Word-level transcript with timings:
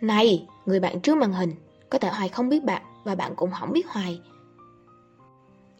Này, 0.00 0.46
người 0.66 0.80
bạn 0.80 1.00
trước 1.00 1.16
màn 1.16 1.32
hình, 1.32 1.54
có 1.90 1.98
thể 1.98 2.08
Hoài 2.08 2.28
không 2.28 2.48
biết 2.48 2.64
bạn 2.64 2.82
và 3.04 3.14
bạn 3.14 3.32
cũng 3.36 3.50
không 3.50 3.72
biết 3.72 3.86
Hoài. 3.86 4.20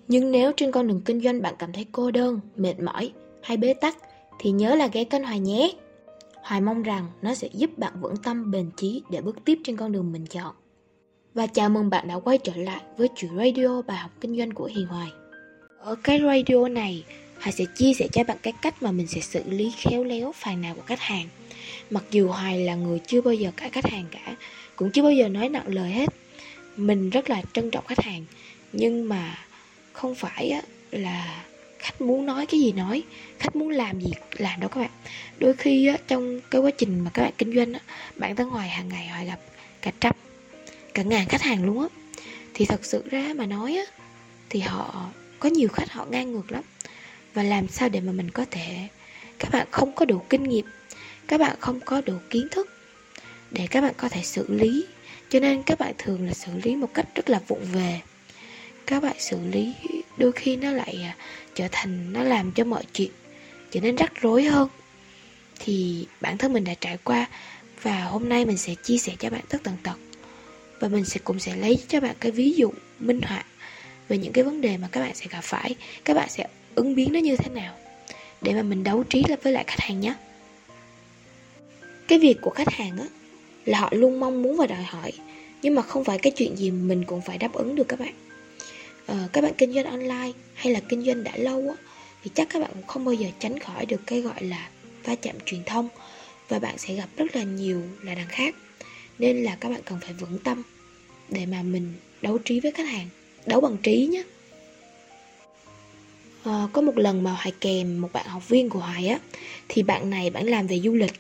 Nhưng 0.09 0.33
nếu 0.33 0.53
trên 0.57 0.73
con 0.73 0.89
đường 0.89 1.01
kinh 1.05 1.21
doanh 1.21 1.43
bạn 1.43 1.55
cảm 1.59 1.73
thấy 1.73 1.87
cô 1.93 2.11
đơn, 2.11 2.41
mệt 2.57 2.81
mỏi 2.81 3.13
hay 3.43 3.57
bế 3.57 3.75
tắc 3.75 3.97
thì 4.39 4.51
nhớ 4.51 4.75
là 4.75 4.87
ghé 4.87 5.05
kênh 5.05 5.25
Hoài 5.25 5.41
nhé. 5.41 5.73
Hoài 6.43 6.61
mong 6.61 6.83
rằng 6.83 7.07
nó 7.23 7.35
sẽ 7.35 7.49
giúp 7.53 7.71
bạn 7.79 7.93
vững 8.01 8.17
tâm 8.17 8.51
bền 8.51 8.71
chí 8.77 9.03
để 9.11 9.21
bước 9.21 9.37
tiếp 9.45 9.59
trên 9.65 9.77
con 9.77 9.93
đường 9.93 10.13
mình 10.13 10.27
chọn. 10.27 10.55
Và 11.35 11.47
chào 11.47 11.69
mừng 11.69 11.91
bạn 11.91 12.09
đã 12.09 12.19
quay 12.19 12.39
trở 12.39 12.53
lại 12.57 12.83
với 12.97 13.09
chuỗi 13.17 13.31
radio 13.37 13.83
bài 13.83 13.97
học 13.97 14.11
kinh 14.21 14.39
doanh 14.39 14.51
của 14.51 14.65
Hiền 14.65 14.87
Hoài. 14.87 15.13
Ở 15.79 15.95
cái 16.05 16.21
radio 16.21 16.69
này, 16.69 17.05
Hoài 17.41 17.53
sẽ 17.53 17.65
chia 17.77 17.95
sẻ 17.95 18.09
cho 18.13 18.25
bạn 18.25 18.37
cái 18.43 18.53
cách 18.63 18.83
mà 18.83 18.93
mình 18.93 19.07
sẽ 19.07 19.21
xử 19.21 19.43
lý 19.51 19.73
khéo 19.77 20.05
léo 20.05 20.33
phàn 20.33 20.63
nàn 20.63 20.75
của 20.75 20.83
khách 20.87 21.01
hàng. 21.01 21.29
Mặc 21.91 22.05
dù 22.11 22.29
Hoài 22.29 22.65
là 22.65 22.75
người 22.75 22.99
chưa 23.07 23.21
bao 23.21 23.35
giờ 23.35 23.51
cãi 23.57 23.71
khách 23.71 23.87
hàng 23.87 24.05
cả, 24.11 24.37
cũng 24.77 24.91
chưa 24.91 25.03
bao 25.03 25.13
giờ 25.13 25.29
nói 25.29 25.49
nặng 25.49 25.69
lời 25.69 25.91
hết. 25.91 26.09
Mình 26.77 27.11
rất 27.11 27.31
là 27.31 27.43
trân 27.53 27.71
trọng 27.71 27.87
khách 27.87 28.01
hàng, 28.01 28.25
nhưng 28.73 29.09
mà 29.09 29.39
không 29.93 30.15
phải 30.15 30.51
á, 30.51 30.63
là 30.91 31.45
khách 31.79 32.01
muốn 32.01 32.27
nói 32.27 32.47
cái 32.47 32.61
gì 32.61 32.73
nói 32.73 33.03
khách 33.39 33.57
muốn 33.57 33.71
làm 33.71 34.01
gì 34.01 34.11
làm 34.37 34.61
đâu 34.61 34.69
các 34.69 34.81
bạn 34.81 34.91
đôi 35.39 35.55
khi 35.55 35.87
á, 35.87 35.97
trong 36.09 36.41
cái 36.51 36.61
quá 36.61 36.71
trình 36.79 37.01
mà 37.01 37.11
các 37.15 37.23
bạn 37.23 37.33
kinh 37.39 37.55
doanh 37.55 37.73
á, 37.73 37.81
bản 38.17 38.37
thân 38.37 38.49
hoài 38.49 38.69
hàng 38.69 38.89
ngày 38.89 39.09
hoài 39.09 39.27
gặp 39.27 39.39
cả 39.83 39.93
trăm 40.01 40.15
cả 40.95 41.03
ngàn 41.03 41.29
khách 41.29 41.43
hàng 41.43 41.65
luôn 41.65 41.81
á 41.81 41.89
thì 42.55 42.65
thật 42.65 42.85
sự 42.85 43.05
ra 43.11 43.35
mà 43.37 43.47
nói 43.47 43.77
á 43.77 43.85
thì 44.51 44.61
họ 44.61 45.11
có 45.39 45.49
nhiều 45.49 45.69
khách 45.69 45.93
họ 45.93 46.07
ngang 46.11 46.33
ngược 46.33 46.53
lắm 46.53 46.63
và 47.39 47.45
làm 47.45 47.69
sao 47.69 47.89
để 47.89 48.01
mà 48.01 48.13
mình 48.13 48.31
có 48.31 48.45
thể, 48.51 48.89
các 49.39 49.53
bạn 49.53 49.67
không 49.71 49.93
có 49.93 50.05
đủ 50.05 50.23
kinh 50.29 50.43
nghiệm, 50.43 50.65
các 51.29 51.41
bạn 51.41 51.57
không 51.61 51.81
có 51.81 52.01
đủ 52.01 52.15
kiến 52.31 52.49
thức 52.51 52.69
để 53.51 53.67
các 53.71 53.81
bạn 53.81 53.95
có 53.97 54.09
thể 54.09 54.23
xử 54.23 54.47
lý. 54.49 54.87
Cho 55.31 55.41
nên 55.41 55.63
các 55.63 55.79
bạn 55.79 55.93
thường 55.99 56.27
là 56.27 56.33
xử 56.33 56.53
lý 56.63 56.77
một 56.77 56.95
cách 56.95 57.07
rất 57.15 57.31
là 57.31 57.41
vụng 57.49 57.65
về. 57.73 58.01
Các 58.87 59.03
bạn 59.03 59.17
xử 59.19 59.39
lý 59.53 59.75
đôi 60.17 60.33
khi 60.33 60.57
nó 60.57 60.71
lại 60.71 60.99
à, 61.03 61.17
trở 61.55 61.69
thành, 61.73 62.13
nó 62.13 62.23
làm 62.23 62.53
cho 62.53 62.65
mọi 62.65 62.83
chuyện 62.93 63.11
trở 63.71 63.81
nên 63.81 63.97
rắc 63.97 64.13
rối 64.21 64.45
hơn. 64.45 64.69
Thì 65.59 66.07
bản 66.21 66.39
thân 66.39 66.53
mình 66.53 66.65
đã 66.65 66.75
trải 66.75 66.99
qua 67.05 67.27
và 67.83 68.05
hôm 68.05 68.29
nay 68.29 68.45
mình 68.45 68.59
sẽ 68.59 68.75
chia 68.75 68.99
sẻ 68.99 69.13
cho 69.19 69.31
bạn 69.31 69.43
tất 69.49 69.59
tần 69.63 69.75
tật. 69.83 69.97
Và 70.81 70.89
mình 70.89 71.05
sẽ 71.05 71.21
cũng 71.25 71.39
sẽ 71.39 71.57
lấy 71.57 71.79
cho 71.89 72.01
bạn 72.01 72.17
cái 72.21 72.33
ví 72.33 72.53
dụ 72.53 72.73
minh 72.99 73.21
họa 73.23 73.45
về 74.09 74.19
những 74.19 74.33
cái 74.33 74.45
vấn 74.45 74.61
đề 74.61 74.77
mà 74.77 74.89
các 74.93 75.01
bạn 75.01 75.15
sẽ 75.15 75.27
gặp 75.31 75.45
phải. 75.45 75.75
Các 76.05 76.15
bạn 76.15 76.29
sẽ 76.29 76.47
ứng 76.79 76.95
biến 76.95 77.13
nó 77.13 77.19
như 77.19 77.37
thế 77.37 77.51
nào? 77.51 77.75
Để 78.43 78.55
mà 78.55 78.63
mình 78.63 78.85
đấu 78.85 79.03
trí 79.03 79.23
với 79.43 79.53
lại 79.53 79.65
khách 79.67 79.81
hàng 79.81 80.01
nhé. 80.01 80.15
Cái 82.09 82.19
việc 82.19 82.39
của 82.41 82.51
khách 82.51 82.71
hàng 82.71 82.99
á 82.99 83.07
là 83.65 83.81
họ 83.81 83.89
luôn 83.93 84.21
mong 84.21 84.43
muốn 84.43 84.57
và 84.57 84.67
đòi 84.67 84.83
hỏi 84.83 85.13
nhưng 85.63 85.75
mà 85.75 85.83
không 85.83 86.05
phải 86.05 86.19
cái 86.19 86.33
chuyện 86.37 86.57
gì 86.57 86.71
mình 86.71 87.05
cũng 87.05 87.21
phải 87.21 87.39
đáp 87.39 87.53
ứng 87.53 87.75
được 87.75 87.89
các 87.89 87.99
bạn. 87.99 88.15
Ờ, 89.07 89.29
các 89.33 89.41
bạn 89.41 89.53
kinh 89.59 89.73
doanh 89.73 89.85
online 89.85 90.33
hay 90.55 90.73
là 90.73 90.81
kinh 90.89 91.05
doanh 91.05 91.25
đã 91.25 91.33
lâu 91.37 91.75
á 91.77 91.83
thì 92.23 92.31
chắc 92.35 92.49
các 92.51 92.59
bạn 92.59 92.71
cũng 92.75 92.87
không 92.87 93.05
bao 93.05 93.15
giờ 93.15 93.29
tránh 93.39 93.59
khỏi 93.59 93.87
được 93.87 94.01
cái 94.07 94.21
gọi 94.21 94.45
là 94.45 94.71
va 95.05 95.15
chạm 95.15 95.37
truyền 95.45 95.65
thông 95.65 95.89
và 96.49 96.59
bạn 96.59 96.79
sẽ 96.79 96.95
gặp 96.95 97.09
rất 97.17 97.37
là 97.37 97.43
nhiều 97.43 97.83
là 98.03 98.15
đằng 98.15 98.29
khác. 98.29 98.55
Nên 99.19 99.43
là 99.43 99.57
các 99.61 99.69
bạn 99.69 99.81
cần 99.85 99.99
phải 100.01 100.13
vững 100.13 100.39
tâm 100.45 100.63
để 101.29 101.47
mà 101.47 101.63
mình 101.63 101.95
đấu 102.23 102.39
trí 102.39 102.61
với 102.61 102.73
khách 102.73 102.89
hàng 102.89 103.09
đấu 103.47 103.61
bằng 103.61 103.77
trí 103.83 104.07
nhé 104.07 104.23
à, 106.49 106.69
có 106.73 106.83
một 106.83 106.99
lần 106.99 107.23
mà 107.23 107.31
hoài 107.33 107.53
kèm 107.61 108.01
một 108.01 108.13
bạn 108.13 108.27
học 108.27 108.49
viên 108.49 108.71
của 108.71 108.79
hoài 108.79 109.07
á 109.07 109.19
thì 109.69 109.83
bạn 109.83 110.11
này 110.11 110.31
bạn 110.31 110.47
làm 110.47 110.67
về 110.67 110.81
du 110.81 110.95
lịch 110.95 111.13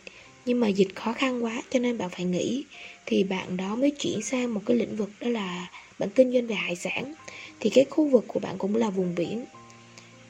nhưng 0.48 0.60
mà 0.60 0.68
dịch 0.68 0.94
khó 0.94 1.12
khăn 1.12 1.44
quá 1.44 1.62
cho 1.70 1.78
nên 1.78 1.98
bạn 1.98 2.10
phải 2.10 2.24
nghỉ. 2.24 2.64
Thì 3.06 3.24
bạn 3.24 3.56
đó 3.56 3.76
mới 3.76 3.90
chuyển 3.90 4.22
sang 4.22 4.54
một 4.54 4.60
cái 4.66 4.76
lĩnh 4.76 4.96
vực 4.96 5.10
đó 5.20 5.28
là 5.28 5.70
bạn 5.98 6.08
kinh 6.14 6.32
doanh 6.32 6.46
về 6.46 6.54
hải 6.54 6.76
sản. 6.76 7.14
Thì 7.60 7.70
cái 7.70 7.84
khu 7.90 8.08
vực 8.08 8.24
của 8.28 8.40
bạn 8.40 8.58
cũng 8.58 8.76
là 8.76 8.90
vùng 8.90 9.14
biển. 9.14 9.44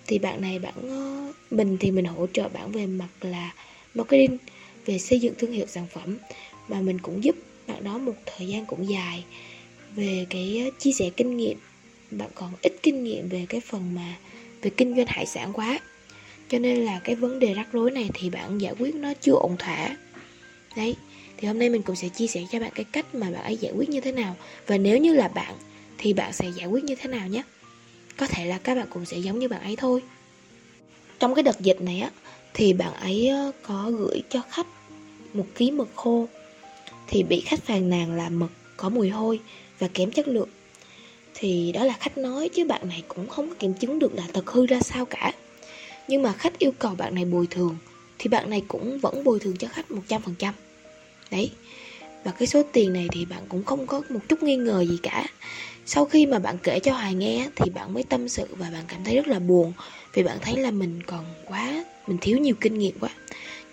Thì 0.06 0.18
bạn 0.18 0.40
này 0.40 0.58
bạn 0.58 0.74
ờ, 0.88 1.32
mình 1.50 1.76
thì 1.80 1.90
mình 1.90 2.04
hỗ 2.04 2.26
trợ 2.32 2.48
bạn 2.48 2.72
về 2.72 2.86
mặt 2.86 3.08
là 3.20 3.54
marketing 3.94 4.38
về 4.86 4.98
xây 4.98 5.20
dựng 5.20 5.34
thương 5.38 5.52
hiệu 5.52 5.66
sản 5.66 5.86
phẩm. 5.90 6.18
Và 6.68 6.80
mình 6.80 6.98
cũng 6.98 7.24
giúp 7.24 7.36
bạn 7.66 7.84
đó 7.84 7.98
một 7.98 8.14
thời 8.26 8.48
gian 8.48 8.66
cũng 8.66 8.88
dài 8.88 9.24
về 9.96 10.26
cái 10.30 10.62
ờ, 10.64 10.70
chia 10.78 10.92
sẻ 10.92 11.10
kinh 11.16 11.36
nghiệm. 11.36 11.58
Bạn 12.10 12.30
còn 12.34 12.52
ít 12.62 12.72
kinh 12.82 13.04
nghiệm 13.04 13.28
về 13.28 13.46
cái 13.48 13.60
phần 13.60 13.94
mà 13.94 14.18
về 14.62 14.70
kinh 14.70 14.96
doanh 14.96 15.06
hải 15.06 15.26
sản 15.26 15.52
quá. 15.52 15.80
Cho 16.48 16.58
nên 16.58 16.76
là 16.76 17.00
cái 17.04 17.14
vấn 17.14 17.38
đề 17.38 17.54
rắc 17.54 17.72
rối 17.72 17.90
này 17.90 18.10
thì 18.14 18.30
bạn 18.30 18.60
giải 18.60 18.74
quyết 18.78 18.94
nó 18.94 19.12
chưa 19.20 19.32
ổn 19.32 19.56
thỏa. 19.58 19.96
Đấy, 20.76 20.96
thì 21.36 21.48
hôm 21.48 21.58
nay 21.58 21.70
mình 21.70 21.82
cũng 21.82 21.96
sẽ 21.96 22.08
chia 22.08 22.26
sẻ 22.26 22.40
cho 22.50 22.60
bạn 22.60 22.70
cái 22.74 22.84
cách 22.84 23.14
mà 23.14 23.30
bạn 23.30 23.42
ấy 23.42 23.56
giải 23.56 23.72
quyết 23.76 23.88
như 23.88 24.00
thế 24.00 24.12
nào. 24.12 24.36
Và 24.66 24.78
nếu 24.78 24.98
như 24.98 25.14
là 25.14 25.28
bạn, 25.28 25.54
thì 25.98 26.12
bạn 26.12 26.32
sẽ 26.32 26.50
giải 26.56 26.66
quyết 26.66 26.84
như 26.84 26.94
thế 26.94 27.10
nào 27.10 27.28
nhé. 27.28 27.42
Có 28.16 28.26
thể 28.26 28.46
là 28.46 28.58
các 28.58 28.74
bạn 28.74 28.86
cũng 28.90 29.04
sẽ 29.04 29.16
giống 29.16 29.38
như 29.38 29.48
bạn 29.48 29.62
ấy 29.62 29.76
thôi. 29.76 30.02
Trong 31.18 31.34
cái 31.34 31.42
đợt 31.42 31.60
dịch 31.60 31.80
này 31.80 32.00
á, 32.00 32.10
thì 32.54 32.72
bạn 32.72 32.94
ấy 32.94 33.28
ờ, 33.28 33.52
có 33.62 33.90
gửi 33.98 34.22
cho 34.30 34.40
khách 34.50 34.66
một 35.32 35.46
ký 35.54 35.70
mực 35.70 35.88
khô. 35.94 36.28
Thì 37.06 37.22
bị 37.22 37.40
khách 37.40 37.62
phàn 37.62 37.90
nàn 37.90 38.16
là 38.16 38.28
mực 38.28 38.50
có 38.76 38.88
mùi 38.88 39.10
hôi 39.10 39.40
và 39.78 39.88
kém 39.94 40.10
chất 40.10 40.28
lượng 40.28 40.48
thì 41.40 41.72
đó 41.72 41.84
là 41.84 41.94
khách 42.00 42.18
nói 42.18 42.48
chứ 42.48 42.64
bạn 42.64 42.88
này 42.88 43.02
cũng 43.08 43.28
không 43.28 43.48
có 43.48 43.54
kiểm 43.58 43.74
chứng 43.74 43.98
được 43.98 44.14
là 44.14 44.22
thật 44.32 44.50
hư 44.50 44.66
ra 44.66 44.80
sao 44.80 45.04
cả. 45.04 45.32
Nhưng 46.08 46.22
mà 46.22 46.32
khách 46.32 46.58
yêu 46.58 46.72
cầu 46.78 46.94
bạn 46.94 47.14
này 47.14 47.24
bồi 47.24 47.46
thường 47.50 47.76
thì 48.18 48.28
bạn 48.28 48.50
này 48.50 48.62
cũng 48.68 48.98
vẫn 48.98 49.24
bồi 49.24 49.38
thường 49.40 49.56
cho 49.56 49.68
khách 49.68 49.86
100% 50.08 50.52
đấy, 51.30 51.50
và 52.24 52.32
cái 52.38 52.46
số 52.46 52.62
tiền 52.72 52.92
này 52.92 53.08
thì 53.12 53.24
bạn 53.24 53.42
cũng 53.48 53.64
không 53.64 53.86
có 53.86 54.02
một 54.08 54.20
chút 54.28 54.42
nghi 54.42 54.56
ngờ 54.56 54.84
gì 54.88 54.98
cả. 55.02 55.26
Sau 55.86 56.04
khi 56.04 56.26
mà 56.26 56.38
bạn 56.38 56.58
kể 56.62 56.80
cho 56.80 56.92
Hoài 56.92 57.14
nghe 57.14 57.48
thì 57.56 57.70
bạn 57.70 57.94
mới 57.94 58.02
tâm 58.02 58.28
sự 58.28 58.46
và 58.50 58.70
bạn 58.72 58.84
cảm 58.88 59.04
thấy 59.04 59.16
rất 59.16 59.28
là 59.28 59.38
buồn 59.38 59.72
vì 60.12 60.22
bạn 60.22 60.38
thấy 60.40 60.56
là 60.56 60.70
mình 60.70 61.02
còn 61.02 61.24
quá, 61.46 61.84
mình 62.06 62.18
thiếu 62.20 62.38
nhiều 62.38 62.54
kinh 62.60 62.78
nghiệm 62.78 62.98
quá. 63.00 63.10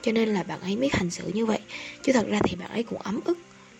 Cho 0.01 0.11
nên 0.11 0.29
là 0.29 0.43
bạn 0.43 0.61
ấy 0.61 0.75
mới 0.75 0.89
hành 0.91 1.09
xử 1.09 1.23
như 1.33 1.45
vậy. 1.45 1.59
Chứ 2.03 2.13
thật 2.13 2.27
ra 2.27 2.39
thì 2.43 2.55
bạn 2.55 2.69
ấy 2.69 2.83
cũng 2.83 3.01
ấm 3.01 3.19
ức 3.25 3.37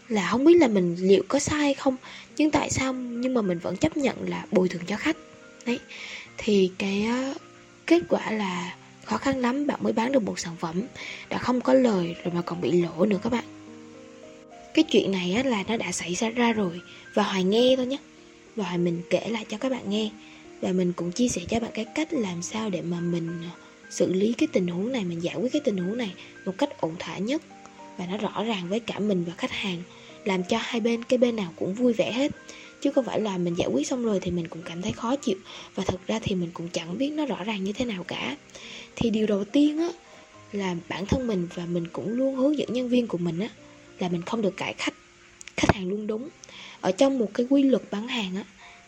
là 0.09 0.27
không 0.31 0.45
biết 0.45 0.53
là 0.53 0.67
mình 0.67 0.95
liệu 0.99 1.23
có 1.27 1.39
sai 1.39 1.59
hay 1.59 1.73
không 1.73 1.97
nhưng 2.37 2.51
tại 2.51 2.69
sao 2.69 2.93
nhưng 2.93 3.33
mà 3.33 3.41
mình 3.41 3.59
vẫn 3.59 3.77
chấp 3.77 3.97
nhận 3.97 4.29
là 4.29 4.45
bồi 4.51 4.69
thường 4.69 4.81
cho 4.87 4.97
khách. 4.97 5.17
Đấy. 5.65 5.79
Thì 6.37 6.71
cái 6.77 7.07
kết 7.85 8.01
quả 8.09 8.31
là 8.31 8.75
khó 9.03 9.17
khăn 9.17 9.41
lắm 9.41 9.67
bạn 9.67 9.79
mới 9.83 9.93
bán 9.93 10.11
được 10.11 10.23
một 10.23 10.39
sản 10.39 10.55
phẩm 10.59 10.81
đã 11.29 11.37
không 11.37 11.61
có 11.61 11.73
lời 11.73 12.15
rồi 12.23 12.33
mà 12.33 12.41
còn 12.41 12.61
bị 12.61 12.71
lỗ 12.71 13.05
nữa 13.05 13.19
các 13.23 13.31
bạn. 13.31 13.43
Cái 14.73 14.83
chuyện 14.83 15.11
này 15.11 15.33
á, 15.33 15.43
là 15.43 15.63
nó 15.67 15.77
đã 15.77 15.91
xảy 15.91 16.15
ra 16.15 16.29
ra 16.29 16.53
rồi 16.53 16.81
và 17.13 17.23
hoài 17.23 17.43
nghe 17.43 17.75
thôi 17.77 17.85
nhé. 17.85 17.97
Và 18.55 18.77
mình 18.77 19.01
kể 19.09 19.27
lại 19.29 19.45
cho 19.49 19.57
các 19.57 19.71
bạn 19.71 19.89
nghe. 19.89 20.09
Và 20.61 20.71
mình 20.71 20.93
cũng 20.93 21.11
chia 21.11 21.27
sẻ 21.27 21.41
cho 21.49 21.59
bạn 21.59 21.71
cái 21.73 21.85
cách 21.95 22.13
làm 22.13 22.41
sao 22.41 22.69
để 22.69 22.81
mà 22.81 22.99
mình 22.99 23.27
ờ, 23.43 23.49
xử 23.89 24.13
lý 24.13 24.33
cái 24.33 24.47
tình 24.53 24.67
huống 24.67 24.91
này 24.91 25.03
mình 25.03 25.23
giải 25.23 25.35
quyết 25.35 25.53
cái 25.53 25.61
tình 25.65 25.77
huống 25.77 25.97
này 25.97 26.13
một 26.45 26.53
cách 26.57 26.81
ổn 26.81 26.95
thỏa 26.99 27.17
nhất 27.17 27.41
và 27.97 28.05
nó 28.05 28.17
rõ 28.17 28.43
ràng 28.43 28.69
với 28.69 28.79
cả 28.79 28.99
mình 28.99 29.23
và 29.23 29.33
khách 29.37 29.51
hàng, 29.51 29.83
làm 30.25 30.43
cho 30.43 30.57
hai 30.61 30.81
bên, 30.81 31.03
cái 31.03 31.17
bên 31.17 31.35
nào 31.35 31.53
cũng 31.55 31.73
vui 31.73 31.93
vẻ 31.93 32.11
hết. 32.11 32.31
Chứ 32.81 32.91
không 32.91 33.05
phải 33.05 33.21
là 33.21 33.37
mình 33.37 33.57
giải 33.57 33.67
quyết 33.71 33.87
xong 33.87 34.03
rồi 34.03 34.19
thì 34.21 34.31
mình 34.31 34.47
cũng 34.47 34.61
cảm 34.61 34.81
thấy 34.81 34.91
khó 34.91 35.15
chịu, 35.15 35.37
và 35.75 35.83
thực 35.83 36.07
ra 36.07 36.19
thì 36.23 36.35
mình 36.35 36.49
cũng 36.53 36.69
chẳng 36.69 36.97
biết 36.97 37.09
nó 37.09 37.25
rõ 37.25 37.43
ràng 37.43 37.63
như 37.63 37.73
thế 37.73 37.85
nào 37.85 38.03
cả. 38.03 38.37
Thì 38.95 39.09
điều 39.09 39.27
đầu 39.27 39.43
tiên 39.43 39.77
á, 39.77 39.89
là 40.51 40.75
bản 40.89 41.05
thân 41.05 41.27
mình 41.27 41.47
và 41.53 41.65
mình 41.65 41.87
cũng 41.87 42.11
luôn 42.11 42.35
hướng 42.35 42.57
dẫn 42.57 42.73
nhân 42.73 42.89
viên 42.89 43.07
của 43.07 43.17
mình 43.17 43.39
á, 43.39 43.49
là 43.99 44.09
mình 44.09 44.21
không 44.21 44.41
được 44.41 44.57
cãi 44.57 44.73
khách 44.77 44.93
khách 45.57 45.73
hàng 45.73 45.87
luôn 45.87 46.07
đúng. 46.07 46.29
Ở 46.81 46.91
trong 46.91 47.19
một 47.19 47.31
cái 47.33 47.45
quy 47.49 47.63
luật 47.63 47.83
bán 47.91 48.07
hàng 48.07 48.35
á, 48.35 48.43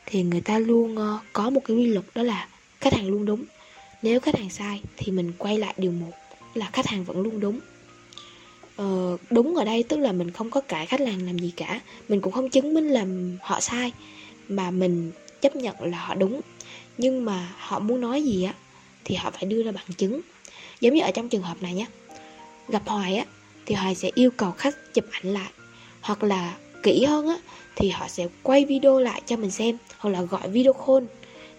thì 0.06 0.24
người 0.24 0.42
ta 0.42 0.60
luôn 0.60 0.98
ờ, 0.98 1.20
có 1.34 1.50
một 1.50 1.62
cái 1.66 1.78
quy 1.78 1.86
luật 1.86 2.06
đó 2.16 2.24
là 2.24 2.50
khách 2.82 2.94
hàng 2.94 3.08
luôn 3.08 3.26
đúng. 3.26 3.46
Nếu 4.02 4.20
khách 4.20 4.36
hàng 4.36 4.50
sai 4.50 4.82
thì 4.98 5.12
mình 5.12 5.32
quay 5.38 5.58
lại 5.58 5.74
điều 5.78 5.92
một, 5.92 6.12
là 6.54 6.70
khách 6.74 6.88
hàng 6.88 7.04
vẫn 7.04 7.22
luôn 7.22 7.40
đúng 7.40 7.60
uh, 8.82 9.20
đúng 9.30 9.56
ở 9.56 9.66
đây 9.66 9.84
tức 9.84 9.98
là 9.98 10.12
mình 10.12 10.32
không 10.32 10.50
có 10.50 10.62
cãi 10.62 10.86
khách 10.86 11.00
hàng 11.00 11.26
làm 11.26 11.40
gì 11.40 11.54
cả. 11.56 11.82
Mình 12.10 12.22
cũng 12.22 12.34
không 12.34 12.50
chứng 12.50 12.74
minh 12.74 12.88
là 12.88 13.06
họ 13.42 13.60
sai 13.60 13.92
mà 14.50 14.72
mình 14.72 15.12
chấp 15.42 15.56
nhận 15.56 15.76
là 15.80 15.98
họ 15.98 16.16
đúng. 16.16 16.42
Nhưng 16.98 17.26
mà 17.26 17.54
họ 17.58 17.80
muốn 17.80 18.02
nói 18.02 18.24
gì 18.24 18.44
á 18.44 18.54
thì 19.06 19.16
họ 19.16 19.32
phải 19.32 19.46
đưa 19.46 19.64
ra 19.64 19.72
bằng 19.72 19.94
chứng. 19.98 20.22
Giống 20.82 20.94
như 20.94 21.02
ở 21.02 21.12
trong 21.12 21.30
trường 21.30 21.42
hợp 21.42 21.58
này 21.62 21.74
nhé 21.74 21.86
gặp 22.68 22.82
hoài 22.86 23.16
á 23.16 23.26
thì 23.66 23.76
hoài 23.76 23.96
sẽ 23.96 24.12
yêu 24.16 24.32
cầu 24.38 24.52
khách 24.52 24.94
chụp 24.94 25.06
ảnh 25.12 25.34
lại. 25.34 25.52
Hoặc 26.02 26.24
là 26.24 26.58
kỹ 26.84 27.06
hơn 27.06 27.28
á 27.28 27.38
thì 27.76 27.90
họ 27.90 28.08
sẽ 28.08 28.28
quay 28.44 28.66
video 28.66 29.00
lại 29.00 29.22
cho 29.26 29.38
mình 29.38 29.52
xem 29.52 29.78
hoặc 29.98 30.10
là 30.10 30.22
gọi 30.22 30.50
video 30.50 30.74
call 30.74 31.06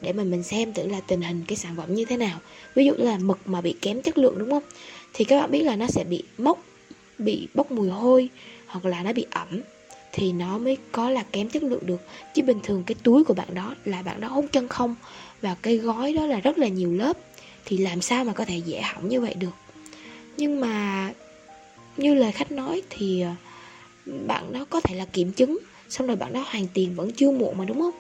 để 0.00 0.12
mà 0.12 0.22
mình 0.22 0.42
xem 0.42 0.72
thử 0.72 0.86
là 0.86 1.00
tình 1.00 1.20
hình 1.20 1.44
cái 1.48 1.56
sản 1.56 1.74
phẩm 1.76 1.94
như 1.94 2.04
thế 2.04 2.16
nào. 2.16 2.38
Ví 2.74 2.86
dụ 2.86 2.92
là 2.96 3.18
mực 3.18 3.38
mà 3.44 3.60
bị 3.60 3.74
kém 3.80 4.02
chất 4.02 4.18
lượng 4.18 4.38
đúng 4.38 4.50
không? 4.50 4.62
Thì 5.12 5.24
các 5.24 5.40
bạn 5.40 5.50
biết 5.50 5.62
là 5.62 5.76
nó 5.76 5.86
sẽ 5.86 6.04
bị 6.04 6.22
mốc 6.38 6.64
bị 7.18 7.48
bốc 7.54 7.70
mùi 7.70 7.88
hôi 7.88 8.30
hoặc 8.66 8.84
là 8.84 9.02
nó 9.02 9.12
bị 9.12 9.26
ẩm 9.30 9.60
thì 10.12 10.32
nó 10.32 10.58
mới 10.58 10.78
có 10.92 11.10
là 11.10 11.22
kém 11.22 11.48
chất 11.48 11.62
lượng 11.62 11.86
được. 11.86 12.00
Chứ 12.34 12.42
bình 12.42 12.60
thường 12.62 12.84
cái 12.86 12.94
túi 13.02 13.24
của 13.24 13.34
bạn 13.34 13.54
đó 13.54 13.74
là 13.84 14.02
bạn 14.02 14.20
đó 14.20 14.28
hút 14.28 14.46
chân 14.52 14.68
không 14.68 14.94
và 15.40 15.56
cái 15.62 15.76
gói 15.76 16.12
đó 16.12 16.26
là 16.26 16.40
rất 16.40 16.58
là 16.58 16.68
nhiều 16.68 16.92
lớp 16.92 17.16
thì 17.64 17.78
làm 17.78 18.00
sao 18.00 18.24
mà 18.24 18.32
có 18.32 18.44
thể 18.44 18.56
dễ 18.56 18.80
hỏng 18.80 19.08
như 19.08 19.20
vậy 19.20 19.34
được? 19.34 19.54
Nhưng 20.36 20.60
mà 20.60 21.12
như 21.96 22.14
lời 22.14 22.32
khách 22.32 22.52
nói 22.52 22.82
thì 22.90 23.20
ờ, 23.20 23.34
bạn 24.26 24.52
đó 24.52 24.66
có 24.70 24.80
thể 24.80 24.94
là 24.94 25.04
kiểm 25.04 25.32
chứng, 25.32 25.58
xong 25.88 26.06
rồi 26.06 26.16
bạn 26.16 26.32
đó 26.32 26.44
hoàn 26.46 26.66
tiền 26.74 26.94
vẫn 26.94 27.10
chưa 27.12 27.30
muộn 27.30 27.58
mà, 27.58 27.64
đúng 27.64 27.80
không? 27.80 27.94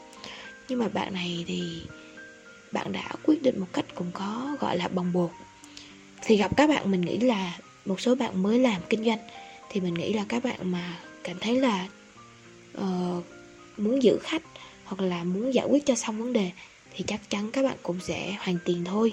Nhưng 0.68 0.78
mà 0.78 0.88
bạn 0.88 1.14
này 1.14 1.44
thì 1.46 1.82
bạn 2.72 2.92
đã 2.92 3.08
quyết 3.22 3.42
định 3.42 3.60
một 3.60 3.66
cách 3.72 3.84
cũng 3.94 4.10
có 4.14 4.56
gọi 4.60 4.78
là 4.78 4.88
bồng 4.88 5.12
bột. 5.12 5.30
Thì 6.22 6.36
gặp 6.36 6.56
các 6.56 6.68
bạn 6.68 6.90
mình 6.90 7.00
nghĩ 7.00 7.18
là 7.18 7.58
một 7.88 8.00
số 8.00 8.14
bạn 8.14 8.42
mới 8.42 8.58
làm 8.58 8.82
kinh 8.88 9.04
doanh 9.04 9.18
thì 9.70 9.80
mình 9.80 9.94
nghĩ 9.94 10.12
là 10.12 10.24
các 10.28 10.44
bạn 10.44 10.72
mà 10.72 10.98
cảm 11.24 11.38
thấy 11.40 11.60
là 11.60 11.88
uh, 12.78 13.24
muốn 13.76 14.02
giữ 14.02 14.18
khách 14.22 14.42
hoặc 14.84 15.00
là 15.00 15.24
muốn 15.24 15.54
giải 15.54 15.66
quyết 15.68 15.86
cho 15.86 15.94
xong 15.94 16.18
vấn 16.18 16.32
đề 16.32 16.50
thì 16.94 17.04
chắc 17.06 17.30
chắn 17.30 17.50
các 17.50 17.62
bạn 17.62 17.76
cũng 17.82 18.00
sẽ 18.00 18.36
hoàn 18.38 18.58
tiền 18.64 18.84
thôi. 18.84 19.12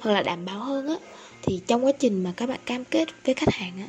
Hoặc 0.00 0.12
là 0.12 0.22
đảm 0.22 0.44
bảo 0.44 0.58
hơn 0.58 0.88
á 0.88 0.96
thì 1.42 1.60
trong 1.66 1.84
quá 1.84 1.92
trình 1.98 2.24
mà 2.24 2.32
các 2.36 2.48
bạn 2.48 2.60
cam 2.64 2.84
kết 2.84 3.08
với 3.24 3.34
khách 3.34 3.54
hàng 3.54 3.72
á 3.78 3.86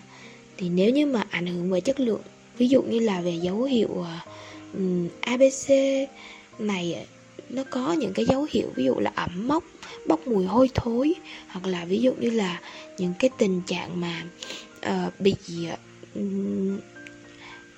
thì 0.58 0.70
nếu 0.70 0.90
như 0.90 1.06
mà 1.06 1.24
ảnh 1.30 1.46
hưởng 1.46 1.72
về 1.72 1.82
chất 1.82 2.00
lượng 2.00 2.22
ví 2.58 2.68
dụ 2.68 2.82
như 2.82 3.00
là 3.00 3.22
về 3.22 3.32
dấu 3.32 3.64
hiệu 3.64 4.04
ờ, 4.04 4.20
uh, 4.78 5.12
abc 5.22 5.70
này 6.60 7.06
nó 7.54 7.64
có 7.70 7.94
những 7.94 8.14
cái 8.14 8.26
dấu 8.26 8.48
hiệu 8.50 8.68
ví 8.76 8.86
dụ 8.86 9.00
là 9.00 9.12
ẩm 9.16 9.48
mốc 9.48 9.64
bốc 10.08 10.28
mùi 10.28 10.46
hôi 10.46 10.70
thối 10.74 11.14
hoặc 11.48 11.68
là 11.68 11.86
ví 11.86 12.02
dụ 12.02 12.14
như 12.14 12.30
là 12.30 12.62
những 12.98 13.14
cái 13.20 13.30
tình 13.38 13.62
trạng 13.68 14.02
mà 14.02 14.24
uh, 14.90 15.20
bị 15.20 15.36
uh, 15.74 16.20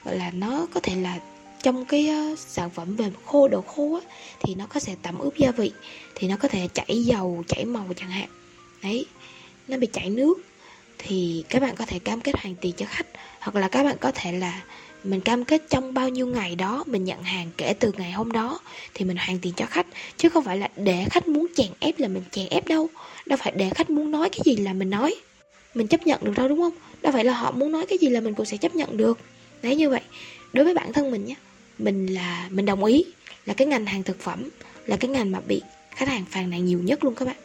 gọi 0.03 0.17
là 0.17 0.31
nó 0.31 0.67
có 0.73 0.79
thể 0.79 0.95
là 0.95 1.19
trong 1.63 1.85
cái 1.85 2.09
uh, 2.09 2.39
sản 2.39 2.69
phẩm 2.69 2.95
về 2.95 3.11
khô 3.25 3.47
độ 3.47 3.61
khô 3.61 3.95
á, 3.95 4.01
thì 4.39 4.55
nó 4.55 4.65
có 4.67 4.79
thể 4.79 4.95
tẩm 5.01 5.19
ướp 5.19 5.37
gia 5.37 5.51
vị 5.51 5.71
thì 6.15 6.27
nó 6.27 6.37
có 6.37 6.47
thể 6.47 6.67
chảy 6.73 7.03
dầu 7.03 7.43
chảy 7.47 7.65
màu 7.65 7.85
chẳng 7.95 8.11
hạn. 8.11 8.29
Đấy 8.83 9.05
nó 9.67 9.77
bị 9.77 9.87
chảy 9.93 10.09
nước 10.09 10.33
thì 10.97 11.43
các 11.49 11.61
bạn 11.61 11.75
có 11.75 11.85
thể 11.85 11.99
cam 11.99 12.21
kết 12.21 12.35
hoàn 12.35 12.55
tiền 12.55 12.73
cho 12.77 12.85
khách 12.89 13.07
hoặc 13.39 13.55
là 13.55 13.67
các 13.67 13.83
bạn 13.83 13.97
có 14.01 14.11
thể 14.15 14.31
là 14.31 14.63
mình 15.05 15.21
cam 15.21 15.45
kết 15.45 15.61
trong 15.69 15.93
bao 15.93 16.09
nhiêu 16.09 16.27
ngày 16.27 16.55
đó 16.55 16.83
mình 16.87 17.05
nhận 17.05 17.23
hàng 17.23 17.49
kể 17.57 17.73
từ 17.79 17.91
ngày 17.97 18.11
hôm 18.11 18.31
đó, 18.31 18.59
thì 18.93 19.05
mình 19.05 19.17
hoàn 19.17 19.39
tiền 19.39 19.53
cho 19.55 19.65
khách, 19.65 19.87
chứ 20.17 20.29
không 20.29 20.43
phải 20.43 20.57
là 20.57 20.69
để 20.75 21.05
khách 21.11 21.27
muốn 21.27 21.47
chèn 21.55 21.67
ép 21.79 21.99
là 21.99 22.07
mình 22.07 22.23
chèn 22.31 22.47
ép 22.49 22.67
đâu. 22.67 22.89
Đâu 23.25 23.37
phải 23.41 23.53
để 23.55 23.69
khách 23.69 23.89
muốn 23.89 24.11
nói 24.11 24.29
cái 24.29 24.39
gì 24.45 24.55
là 24.55 24.73
mình 24.73 24.89
nói. 24.89 25.15
Mình 25.73 25.87
chấp 25.87 26.07
nhận 26.07 26.23
được 26.23 26.33
đâu, 26.35 26.47
đúng 26.47 26.59
không? 26.59 26.73
Đâu 27.01 27.13
phải 27.13 27.23
là 27.23 27.33
họ 27.33 27.51
muốn 27.51 27.71
nói 27.71 27.85
cái 27.89 27.97
gì 27.97 28.09
là 28.09 28.19
mình 28.19 28.33
cũng 28.33 28.45
sẽ 28.45 28.57
chấp 28.57 28.75
nhận 28.75 28.97
được. 28.97 29.19
Đấy, 29.61 29.75
như 29.75 29.89
vậy. 29.89 30.01
Đối 30.53 30.65
với 30.65 30.73
bản 30.73 30.93
thân 30.93 31.11
mình 31.11 31.25
nhé 31.25 31.35
mình 31.77 32.13
là, 32.13 32.47
mình 32.49 32.65
đồng 32.65 32.83
ý 32.83 33.05
là 33.45 33.53
cái 33.53 33.67
ngành 33.67 33.85
hàng 33.85 34.03
thực 34.03 34.19
phẩm 34.19 34.49
là 34.85 34.97
cái 34.97 35.09
ngành 35.09 35.31
mà 35.31 35.39
bị 35.47 35.61
khách 35.95 36.09
hàng 36.09 36.25
phàn 36.31 36.49
nàn 36.49 36.65
nhiều 36.65 36.79
nhất 36.79 37.03
luôn 37.03 37.15
các 37.15 37.25
bạn. 37.25 37.37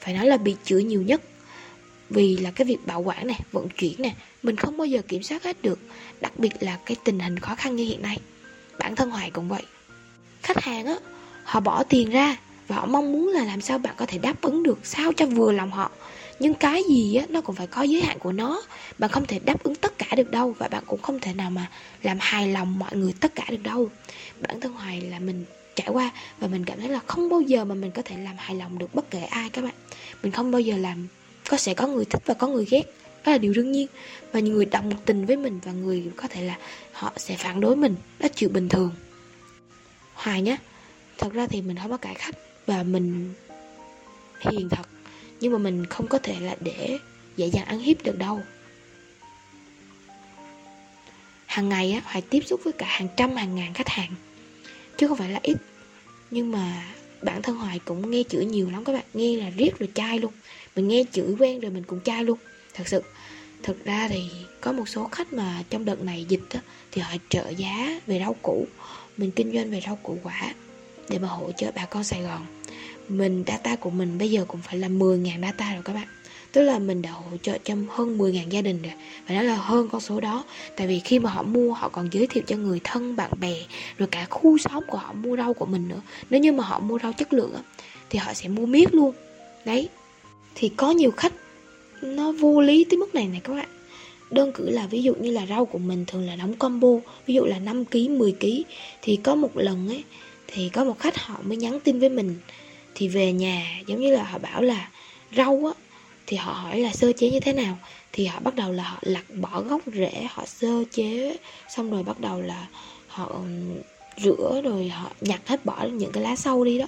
Phải 0.00 0.14
nói 0.14 0.26
là 0.26 0.36
bị 0.36 0.56
chửi 0.64 0.84
nhiều 0.84 1.02
nhất 1.02 1.22
vì 2.10 2.36
là 2.36 2.50
cái 2.50 2.64
việc 2.64 2.86
bảo 2.86 3.00
quản 3.00 3.26
này, 3.26 3.40
vận 3.52 3.68
chuyển 3.68 4.02
này, 4.02 4.14
mình 4.42 4.56
không 4.56 4.76
bao 4.76 4.86
giờ 4.86 5.02
kiểm 5.08 5.22
soát 5.22 5.44
hết 5.44 5.62
được, 5.62 5.78
đặc 6.20 6.32
biệt 6.38 6.52
là 6.60 6.78
cái 6.86 6.96
tình 7.04 7.18
hình 7.20 7.38
khó 7.38 7.54
khăn 7.54 7.76
như 7.76 7.84
hiện 7.84 8.02
nay. 8.02 8.18
Bản 8.78 8.96
thân 8.96 9.10
hoài 9.10 9.30
cũng 9.30 9.48
vậy. 9.48 9.62
Khách 10.42 10.60
hàng 10.60 10.86
á, 10.86 10.96
họ 11.44 11.60
bỏ 11.60 11.84
tiền 11.84 12.10
ra 12.10 12.36
và 12.68 12.76
họ 12.76 12.86
mong 12.86 13.12
muốn 13.12 13.28
là 13.28 13.44
làm 13.44 13.60
sao 13.60 13.78
bạn 13.78 13.94
có 13.96 14.06
thể 14.06 14.18
đáp 14.18 14.42
ứng 14.42 14.62
được 14.62 14.78
sao 14.82 15.12
cho 15.16 15.26
vừa 15.26 15.52
lòng 15.52 15.70
họ. 15.70 15.90
Nhưng 16.38 16.54
cái 16.54 16.82
gì 16.88 17.14
á, 17.14 17.26
nó 17.28 17.40
cũng 17.40 17.54
phải 17.54 17.66
có 17.66 17.82
giới 17.82 18.00
hạn 18.02 18.18
của 18.18 18.32
nó. 18.32 18.62
Bạn 18.98 19.10
không 19.10 19.26
thể 19.26 19.38
đáp 19.38 19.62
ứng 19.62 19.74
tất 19.74 19.98
cả 19.98 20.06
được 20.16 20.30
đâu 20.30 20.54
và 20.58 20.68
bạn 20.68 20.84
cũng 20.86 21.02
không 21.02 21.20
thể 21.20 21.34
nào 21.34 21.50
mà 21.50 21.66
làm 22.02 22.16
hài 22.20 22.48
lòng 22.48 22.78
mọi 22.78 22.96
người 22.96 23.14
tất 23.20 23.34
cả 23.34 23.44
được 23.48 23.62
đâu. 23.62 23.90
Bản 24.40 24.60
thân 24.60 24.72
hoài 24.72 25.00
là 25.00 25.18
mình 25.18 25.44
trải 25.76 25.88
qua 25.88 26.10
và 26.38 26.48
mình 26.48 26.64
cảm 26.64 26.80
thấy 26.80 26.88
là 26.88 27.00
không 27.06 27.28
bao 27.28 27.40
giờ 27.40 27.64
mà 27.64 27.74
mình 27.74 27.90
có 27.90 28.02
thể 28.04 28.16
làm 28.16 28.34
hài 28.38 28.56
lòng 28.56 28.78
được 28.78 28.94
bất 28.94 29.10
kể 29.10 29.20
ai 29.20 29.50
các 29.50 29.64
bạn. 29.64 29.74
Mình 30.22 30.32
không 30.32 30.50
bao 30.50 30.60
giờ 30.60 30.76
làm 30.76 31.06
có 31.48 31.56
sẽ 31.56 31.74
có 31.74 31.86
người 31.86 32.04
thích 32.04 32.22
và 32.26 32.34
có 32.34 32.46
người 32.46 32.66
ghét. 32.70 32.82
Đó 33.24 33.32
là 33.32 33.38
điều 33.38 33.52
đương 33.52 33.72
nhiên. 33.72 33.86
Và 34.32 34.40
người 34.40 34.64
đồng 34.64 34.92
tình 35.04 35.26
với 35.26 35.36
mình 35.36 35.60
và 35.64 35.72
người 35.72 36.04
có 36.16 36.28
thể 36.28 36.44
là 36.44 36.58
họ 36.92 37.12
sẽ 37.16 37.36
phản 37.36 37.60
đối 37.60 37.76
mình. 37.76 37.94
Đó 38.18 38.28
chuyện 38.34 38.52
bình 38.52 38.68
thường. 38.68 38.90
Hoài 40.14 40.42
nhé 40.42 40.56
thật 41.18 41.32
ra 41.32 41.46
thì 41.46 41.62
mình 41.62 41.76
không 41.82 41.90
có 41.90 41.96
cải 41.96 42.14
khách 42.14 42.34
và 42.66 42.82
mình 42.82 43.34
hiền 44.40 44.68
thật. 44.68 44.88
Nhưng 45.40 45.52
mà 45.52 45.58
mình 45.58 45.86
không 45.86 46.06
có 46.06 46.18
thể 46.18 46.40
là 46.40 46.56
để 46.60 46.98
dễ 47.36 47.46
dàng 47.46 47.64
ăn 47.64 47.78
hiếp 47.78 48.02
được 48.02 48.18
đâu. 48.18 48.40
Hàng 51.46 51.68
ngày 51.68 51.92
á, 51.92 52.00
hoài 52.04 52.22
tiếp 52.30 52.40
xúc 52.46 52.60
với 52.64 52.72
cả 52.72 52.86
hàng 52.88 53.08
trăm, 53.16 53.36
hàng 53.36 53.54
ngàn 53.54 53.74
khách 53.74 53.88
hàng. 53.88 54.10
Chứ 54.96 55.08
không 55.08 55.18
phải 55.18 55.28
là 55.30 55.40
ít. 55.42 55.56
Nhưng 56.30 56.52
mà 56.52 56.84
bản 57.24 57.42
thân 57.42 57.56
hoài 57.56 57.80
cũng 57.84 58.10
nghe 58.10 58.22
chửi 58.28 58.44
nhiều 58.44 58.70
lắm 58.70 58.84
các 58.84 58.92
bạn. 58.92 59.04
Nghe 59.14 59.36
là 59.36 59.50
riết 59.50 59.78
rồi 59.78 59.88
chai 59.94 60.18
luôn. 60.18 60.32
Mình 60.76 60.88
nghe 60.88 61.04
chửi 61.12 61.34
quen 61.38 61.60
rồi 61.60 61.70
mình 61.70 61.84
cũng 61.84 62.00
chai 62.00 62.24
luôn. 62.24 62.38
Thật 62.74 62.88
sự 62.88 63.02
thực 63.62 63.84
ra 63.84 64.08
thì 64.08 64.22
có 64.60 64.72
một 64.72 64.88
số 64.88 65.08
khách 65.12 65.32
mà 65.32 65.62
trong 65.70 65.84
đợt 65.84 66.02
này 66.02 66.26
dịch 66.28 66.48
á, 66.50 66.60
thì 66.92 67.02
họ 67.02 67.12
trợ 67.28 67.48
giá 67.48 68.00
về 68.06 68.18
rau 68.18 68.36
củ. 68.42 68.66
Mình 69.16 69.30
kinh 69.30 69.52
doanh 69.52 69.70
về 69.70 69.80
rau 69.86 69.96
củ 70.02 70.18
quả 70.22 70.54
để 71.08 71.18
mà 71.18 71.28
hỗ 71.28 71.52
trợ 71.52 71.70
bà 71.76 71.84
con 71.84 72.04
Sài 72.04 72.22
Gòn. 72.22 72.46
Mình 73.08 73.44
data 73.46 73.76
của 73.76 73.90
mình 73.90 74.18
bây 74.18 74.30
giờ 74.30 74.44
cũng 74.48 74.60
phải 74.62 74.78
là 74.78 74.88
10.000 74.88 75.40
data 75.42 75.74
rồi 75.74 75.82
các 75.84 75.92
bạn. 75.92 76.08
Tức 76.54 76.62
là 76.62 76.78
mình 76.78 77.02
đã 77.02 77.10
hỗ 77.10 77.36
trợ 77.42 77.58
cho 77.64 77.74
hơn 77.88 78.18
10.000 78.18 78.48
gia 78.48 78.62
đình 78.62 78.82
rồi. 78.82 78.92
Và 79.28 79.34
đó 79.34 79.42
là 79.42 79.56
hơn 79.56 79.88
con 79.92 80.00
số 80.00 80.20
đó. 80.20 80.44
Tại 80.76 80.86
vì 80.86 81.00
khi 81.00 81.18
mà 81.18 81.30
họ 81.30 81.42
mua 81.42 81.72
họ 81.72 81.88
còn 81.88 82.08
giới 82.12 82.26
thiệu 82.26 82.42
cho 82.46 82.56
người 82.56 82.80
thân, 82.84 83.16
bạn 83.16 83.30
bè 83.40 83.54
Rồi 83.98 84.08
cả 84.10 84.26
khu 84.30 84.58
xóm 84.58 84.84
của 84.88 84.98
họ 84.98 85.12
mua 85.12 85.36
rau 85.36 85.54
của 85.54 85.66
mình 85.66 85.88
nữa. 85.88 86.00
Nếu 86.30 86.40
như 86.40 86.52
mà 86.52 86.64
họ 86.64 86.80
mua 86.80 86.98
rau 86.98 87.12
chất 87.12 87.32
lượng 87.32 87.52
Thì 88.10 88.18
họ 88.18 88.34
sẽ 88.34 88.48
mua 88.48 88.66
miết 88.66 88.94
luôn. 88.94 89.12
Đấy. 89.64 89.88
Thì 90.54 90.68
có 90.76 90.90
nhiều 90.90 91.10
khách 91.10 91.32
Nó 92.02 92.32
vô 92.32 92.60
lý 92.60 92.84
tới 92.90 92.98
mức 92.98 93.14
này 93.14 93.26
này 93.26 93.40
các 93.44 93.52
bạn. 93.52 93.68
Đơn 94.30 94.52
cử 94.52 94.70
là 94.70 94.86
ví 94.86 95.02
dụ 95.02 95.14
như 95.14 95.30
là 95.30 95.46
rau 95.46 95.64
của 95.64 95.78
mình 95.78 96.04
thường 96.06 96.26
là 96.26 96.36
đóng 96.36 96.54
combo 96.54 96.88
Ví 97.26 97.34
dụ 97.34 97.44
là 97.44 97.58
5kg, 97.58 98.18
10kg 98.18 98.62
Thì 99.02 99.16
có 99.16 99.34
một 99.34 99.56
lần 99.56 99.88
ấy 99.88 100.04
Thì 100.46 100.68
có 100.68 100.84
một 100.84 100.98
khách 100.98 101.16
họ 101.16 101.40
mới 101.44 101.56
nhắn 101.56 101.80
tin 101.80 101.98
với 101.98 102.08
mình. 102.08 102.36
Thì 102.94 103.08
về 103.08 103.32
nhà 103.32 103.80
giống 103.86 104.00
như 104.00 104.14
là 104.14 104.24
họ 104.24 104.38
bảo 104.38 104.62
là 104.62 104.90
Rau 105.36 105.72
á 105.76 105.83
thì 106.26 106.36
họ 106.36 106.52
hỏi 106.52 106.80
là 106.80 106.92
sơ 106.92 107.12
chế 107.12 107.30
như 107.30 107.40
thế 107.40 107.52
nào? 107.52 107.78
Thì 108.12 108.26
họ 108.26 108.40
bắt 108.40 108.54
đầu 108.54 108.72
là 108.72 108.82
họ 108.82 108.98
lặt 109.00 109.24
bỏ 109.40 109.60
gốc 109.60 109.80
rễ, 109.86 110.26
họ 110.30 110.46
sơ 110.46 110.84
chế, 110.92 111.36
xong 111.76 111.90
rồi 111.90 112.02
bắt 112.02 112.20
đầu 112.20 112.40
là 112.40 112.66
họ 113.08 113.40
rửa 114.16 114.60
rồi 114.64 114.88
họ 114.88 115.10
nhặt 115.20 115.40
hết 115.46 115.64
bỏ 115.64 115.86
những 115.92 116.12
cái 116.12 116.22
lá 116.22 116.36
sâu 116.36 116.64
đi 116.64 116.78
đó. 116.78 116.86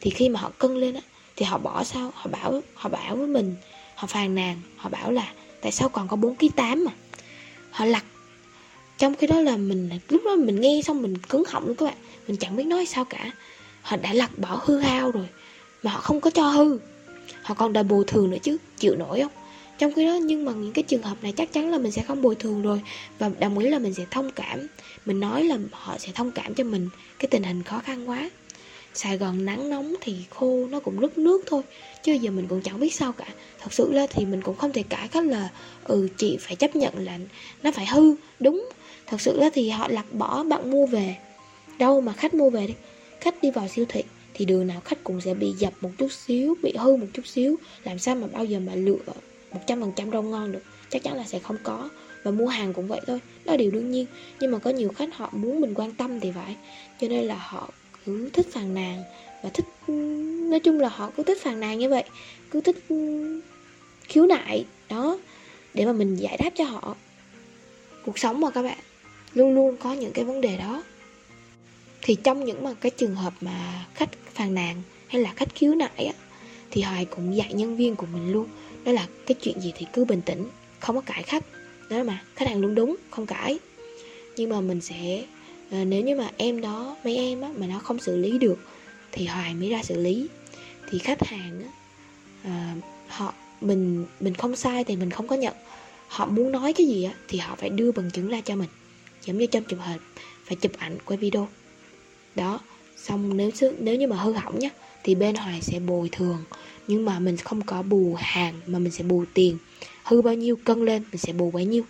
Thì 0.00 0.10
khi 0.10 0.28
mà 0.28 0.40
họ 0.40 0.50
cân 0.58 0.76
lên 0.76 0.94
á, 0.94 1.00
thì 1.36 1.44
họ 1.44 1.58
bỏ 1.58 1.84
sao? 1.84 2.12
Họ 2.14 2.30
bảo 2.30 2.60
họ 2.74 2.88
bảo 2.88 3.16
với 3.16 3.26
mình, 3.26 3.54
họ 3.94 4.06
phàn 4.06 4.34
nàn, 4.34 4.60
họ 4.76 4.90
bảo 4.90 5.10
là 5.12 5.32
tại 5.60 5.72
sao 5.72 5.88
còn 5.88 6.08
có 6.08 6.16
4 6.16 6.36
kg 6.36 6.48
8 6.48 6.84
mà? 6.84 6.92
Họ 7.70 7.84
lặt. 7.84 8.04
Trong 8.98 9.14
khi 9.14 9.26
đó 9.26 9.40
là 9.40 9.56
mình, 9.56 9.90
lúc 10.08 10.22
đó 10.24 10.36
mình 10.36 10.60
nghe 10.60 10.80
xong 10.84 11.02
mình 11.02 11.18
cứng 11.18 11.44
họng 11.48 11.66
luôn 11.66 11.76
các 11.76 11.86
bạn. 11.86 11.96
Mình 12.28 12.36
chẳng 12.36 12.56
biết 12.56 12.64
nói 12.64 12.86
sao 12.86 13.04
cả. 13.04 13.30
Họ 13.82 13.96
đã 13.96 14.12
lặt 14.12 14.38
bỏ 14.38 14.60
hư 14.64 14.78
hao 14.78 15.10
rồi, 15.10 15.26
mà 15.82 15.90
họ 15.90 16.00
không 16.00 16.20
có 16.20 16.30
cho 16.30 16.48
hư 16.48 16.78
họ 17.42 17.54
còn 17.54 17.72
đòi 17.72 17.84
bồi 17.84 18.04
thường 18.06 18.30
nữa 18.30 18.38
chứ, 18.42 18.56
chịu 18.78 18.96
nổi 18.96 19.20
không? 19.20 19.32
Trong 19.78 19.92
khi 19.92 20.06
đó, 20.06 20.14
nhưng 20.14 20.44
mà 20.44 20.52
những 20.52 20.72
cái 20.72 20.82
trường 20.82 21.02
hợp 21.02 21.16
này 21.22 21.32
chắc 21.36 21.52
chắn 21.52 21.70
là 21.70 21.78
mình 21.78 21.92
sẽ 21.92 22.02
không 22.02 22.22
bồi 22.22 22.34
thường 22.34 22.62
rồi. 22.62 22.80
Và 23.18 23.30
đồng 23.40 23.58
ý 23.58 23.68
là 23.68 23.78
mình 23.78 23.94
sẽ 23.94 24.04
thông 24.10 24.30
cảm. 24.30 24.66
Mình 25.06 25.20
nói 25.20 25.44
là 25.44 25.58
họ 25.72 25.98
sẽ 25.98 26.12
thông 26.14 26.30
cảm 26.30 26.54
cho 26.54 26.64
mình. 26.64 26.88
Cái 27.18 27.28
tình 27.30 27.42
hình 27.42 27.62
khó 27.62 27.78
khăn 27.78 28.08
quá. 28.08 28.30
Sài 28.94 29.18
Gòn 29.18 29.44
nắng 29.44 29.70
nóng 29.70 29.94
thì 30.00 30.16
khô, 30.30 30.66
nó 30.70 30.80
cũng 30.80 31.00
rút 31.00 31.18
nước 31.18 31.44
thôi. 31.46 31.62
Chứ 32.02 32.12
giờ 32.12 32.30
mình 32.30 32.46
cũng 32.48 32.62
chẳng 32.62 32.80
biết 32.80 32.94
sao 32.94 33.12
cả. 33.12 33.26
Thật 33.60 33.72
sự 33.72 33.92
là 33.92 34.06
thì 34.10 34.24
mình 34.24 34.42
cũng 34.42 34.56
không 34.56 34.72
thể 34.72 34.82
cãi 34.82 35.08
cách 35.08 35.24
là 35.24 35.48
Ừ 35.84 36.08
chị 36.16 36.36
phải 36.40 36.56
chấp 36.56 36.76
nhận 36.76 36.98
là 36.98 37.18
nó 37.62 37.70
phải 37.72 37.86
hư. 37.86 38.14
Đúng. 38.40 38.68
Thật 39.06 39.20
sự 39.20 39.40
là 39.40 39.50
thì 39.54 39.70
họ 39.70 39.88
lặt 39.88 40.12
bỏ 40.12 40.44
bạn 40.44 40.70
mua 40.70 40.86
về. 40.86 41.16
Đâu 41.78 42.00
mà 42.00 42.12
khách 42.12 42.34
mua 42.34 42.50
về 42.50 42.66
đi. 42.66 42.74
Khách 43.20 43.42
đi 43.42 43.50
vào 43.50 43.68
siêu 43.68 43.84
thị 43.88 44.02
thì 44.38 44.44
đường 44.44 44.66
nào 44.66 44.80
khách 44.84 45.04
cũng 45.04 45.20
sẽ 45.20 45.34
bị 45.34 45.52
dập 45.52 45.72
một 45.80 45.90
chút 45.98 46.12
xíu, 46.12 46.54
bị 46.62 46.72
hư 46.78 46.96
một 46.96 47.06
chút 47.14 47.26
xíu. 47.26 47.56
Làm 47.84 47.98
sao 47.98 48.14
mà 48.14 48.26
bao 48.26 48.44
giờ 48.44 48.60
mà 48.60 48.74
lựa 48.74 48.98
một 49.52 49.60
trăm 49.66 49.80
phần 49.80 49.92
trăm 49.96 50.10
rau 50.10 50.22
ngon 50.22 50.52
được? 50.52 50.62
Chắc 50.90 51.02
chắn 51.02 51.14
là 51.14 51.24
sẽ 51.24 51.38
không 51.38 51.56
có. 51.62 51.88
Và 52.22 52.30
mua 52.30 52.46
hàng 52.46 52.72
cũng 52.72 52.88
vậy 52.88 53.00
thôi. 53.06 53.20
Đó 53.44 53.52
là 53.52 53.56
điều 53.56 53.70
đương 53.70 53.90
nhiên. 53.90 54.06
Nhưng 54.40 54.50
mà 54.50 54.58
có 54.58 54.70
nhiều 54.70 54.88
khách 54.88 55.14
họ 55.14 55.30
muốn 55.32 55.60
mình 55.60 55.74
quan 55.74 55.92
tâm 55.92 56.20
thì 56.20 56.32
phải. 56.34 56.56
Cho 57.00 57.08
nên 57.08 57.24
là 57.24 57.34
họ 57.34 57.70
cứ 58.06 58.30
thích 58.32 58.46
phàn 58.52 58.74
nàn 58.74 59.02
và 59.42 59.50
thích, 59.50 59.64
nói 60.50 60.60
chung 60.60 60.80
là 60.80 60.88
họ 60.88 61.10
cứ 61.16 61.22
thích 61.22 61.38
phàn 61.42 61.60
nàn 61.60 61.78
như 61.78 61.88
vậy. 61.88 62.04
Cứ 62.50 62.60
thích 62.60 62.76
ừ, 62.88 63.40
khiếu 64.02 64.26
nại. 64.26 64.64
Đó. 64.88 65.18
Để 65.74 65.86
mà 65.86 65.92
mình 65.92 66.16
giải 66.16 66.36
đáp 66.36 66.50
cho 66.54 66.64
họ. 66.64 66.96
Cuộc 68.04 68.18
sống 68.18 68.40
mà 68.40 68.50
các 68.50 68.62
bạn. 68.62 68.78
Luôn 69.34 69.54
luôn 69.54 69.76
có 69.76 69.92
những 69.92 70.12
cái 70.12 70.24
vấn 70.24 70.40
đề 70.40 70.56
đó. 70.56 70.82
Thì 72.02 72.14
trong 72.14 72.44
những 72.44 72.64
mà 72.64 72.74
cái 72.80 72.90
trường 72.90 73.14
hợp 73.14 73.32
mà 73.40 73.86
khách 73.94 74.10
phàn 74.38 74.54
nàn 74.54 74.82
hay 75.08 75.22
là 75.22 75.32
khách 75.36 75.54
khiếu 75.54 75.74
nại 75.74 76.06
á 76.06 76.12
thì 76.70 76.82
hoài 76.82 77.04
cũng 77.04 77.36
dạy 77.36 77.52
nhân 77.54 77.76
viên 77.76 77.96
của 77.96 78.06
mình 78.12 78.32
luôn. 78.32 78.48
Đó 78.84 78.92
là 78.92 79.06
cái 79.26 79.34
chuyện 79.42 79.60
gì 79.60 79.72
thì 79.76 79.86
cứ 79.92 80.04
bình 80.04 80.22
tĩnh 80.22 80.48
không 80.80 80.96
có 80.96 81.02
cãi 81.06 81.22
khách. 81.22 81.44
Đó 81.90 82.02
mà 82.02 82.22
khách 82.36 82.48
hàng 82.48 82.60
luôn 82.60 82.74
đúng 82.74 82.96
không 83.10 83.26
cãi. 83.26 83.58
Nhưng 84.36 84.50
mà 84.50 84.60
mình 84.60 84.80
sẽ 84.80 85.24
ờ, 85.70 85.84
nếu 85.84 86.02
như 86.02 86.16
mà 86.16 86.30
em 86.36 86.60
đó 86.60 86.96
mấy 87.04 87.16
em 87.16 87.40
á 87.40 87.48
mà 87.56 87.66
nó 87.66 87.78
không 87.78 87.98
xử 87.98 88.16
lý 88.16 88.38
được 88.38 88.58
thì 89.12 89.26
hoài 89.26 89.54
mới 89.54 89.70
ra 89.70 89.82
xử 89.82 90.02
lý. 90.02 90.28
Thì 90.90 90.98
khách 90.98 91.24
hàng 91.24 91.62
á 91.62 91.70
à, 92.42 92.74
họ 93.08 93.34
mình 93.60 94.06
mình 94.20 94.34
không 94.34 94.56
sai 94.56 94.84
thì 94.84 94.96
mình 94.96 95.10
không 95.10 95.28
có 95.28 95.36
nhận. 95.36 95.54
Họ 96.08 96.26
muốn 96.26 96.52
nói 96.52 96.72
cái 96.72 96.86
gì 96.86 97.04
á 97.04 97.12
thì 97.28 97.38
họ 97.38 97.56
phải 97.56 97.70
đưa 97.70 97.92
bằng 97.92 98.10
chứng 98.10 98.28
ra 98.28 98.40
cho 98.40 98.56
mình. 98.56 98.68
Giống 99.24 99.38
như 99.38 99.46
trong 99.46 99.64
trường 99.64 99.80
hợp 99.80 99.98
phải 100.44 100.56
chụp 100.56 100.72
ảnh 100.78 100.98
quay 101.04 101.16
video. 101.16 101.48
Đó 102.34 102.60
xong 103.02 103.36
nếu 103.36 103.50
nếu 103.78 103.96
như 103.96 104.06
mà 104.06 104.16
hư 104.16 104.32
hỏng 104.32 104.58
nhá, 104.58 104.68
thì 105.04 105.14
bên 105.14 105.34
hoài 105.34 105.62
sẽ 105.62 105.80
bồi 105.80 106.08
thường. 106.12 106.44
Nhưng 106.86 107.04
mà 107.04 107.18
mình 107.18 107.36
không 107.36 107.62
có 107.62 107.82
bù 107.82 108.14
hàng, 108.18 108.54
mà 108.66 108.78
mình 108.78 108.92
sẽ 108.92 109.04
bù 109.04 109.24
tiền. 109.34 109.58
Hư 110.04 110.22
bao 110.22 110.34
nhiêu 110.34 110.56
cân 110.64 110.84
lên, 110.84 111.02
mình 111.10 111.18
sẽ 111.18 111.32
bù 111.32 111.50
bấy 111.50 111.64
nhiêu. 111.64 111.84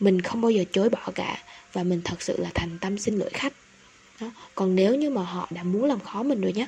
Mình 0.00 0.20
không 0.20 0.40
bao 0.40 0.50
giờ 0.50 0.64
chối 0.72 0.88
bỏ 0.88 1.10
cả, 1.14 1.42
và 1.72 1.82
mình 1.82 2.00
thật 2.04 2.22
sự 2.22 2.36
là 2.38 2.50
thành 2.54 2.78
tâm 2.80 2.98
xin 2.98 3.16
lỗi 3.16 3.30
khách. 3.32 3.52
Đó. 4.20 4.30
còn 4.54 4.74
nếu 4.74 4.94
như 4.94 5.10
mà 5.10 5.22
họ 5.22 5.48
đã 5.50 5.62
muốn 5.62 5.84
làm 5.84 6.00
khó 6.00 6.22
mình 6.22 6.40
rồi 6.40 6.52
nhá 6.52 6.66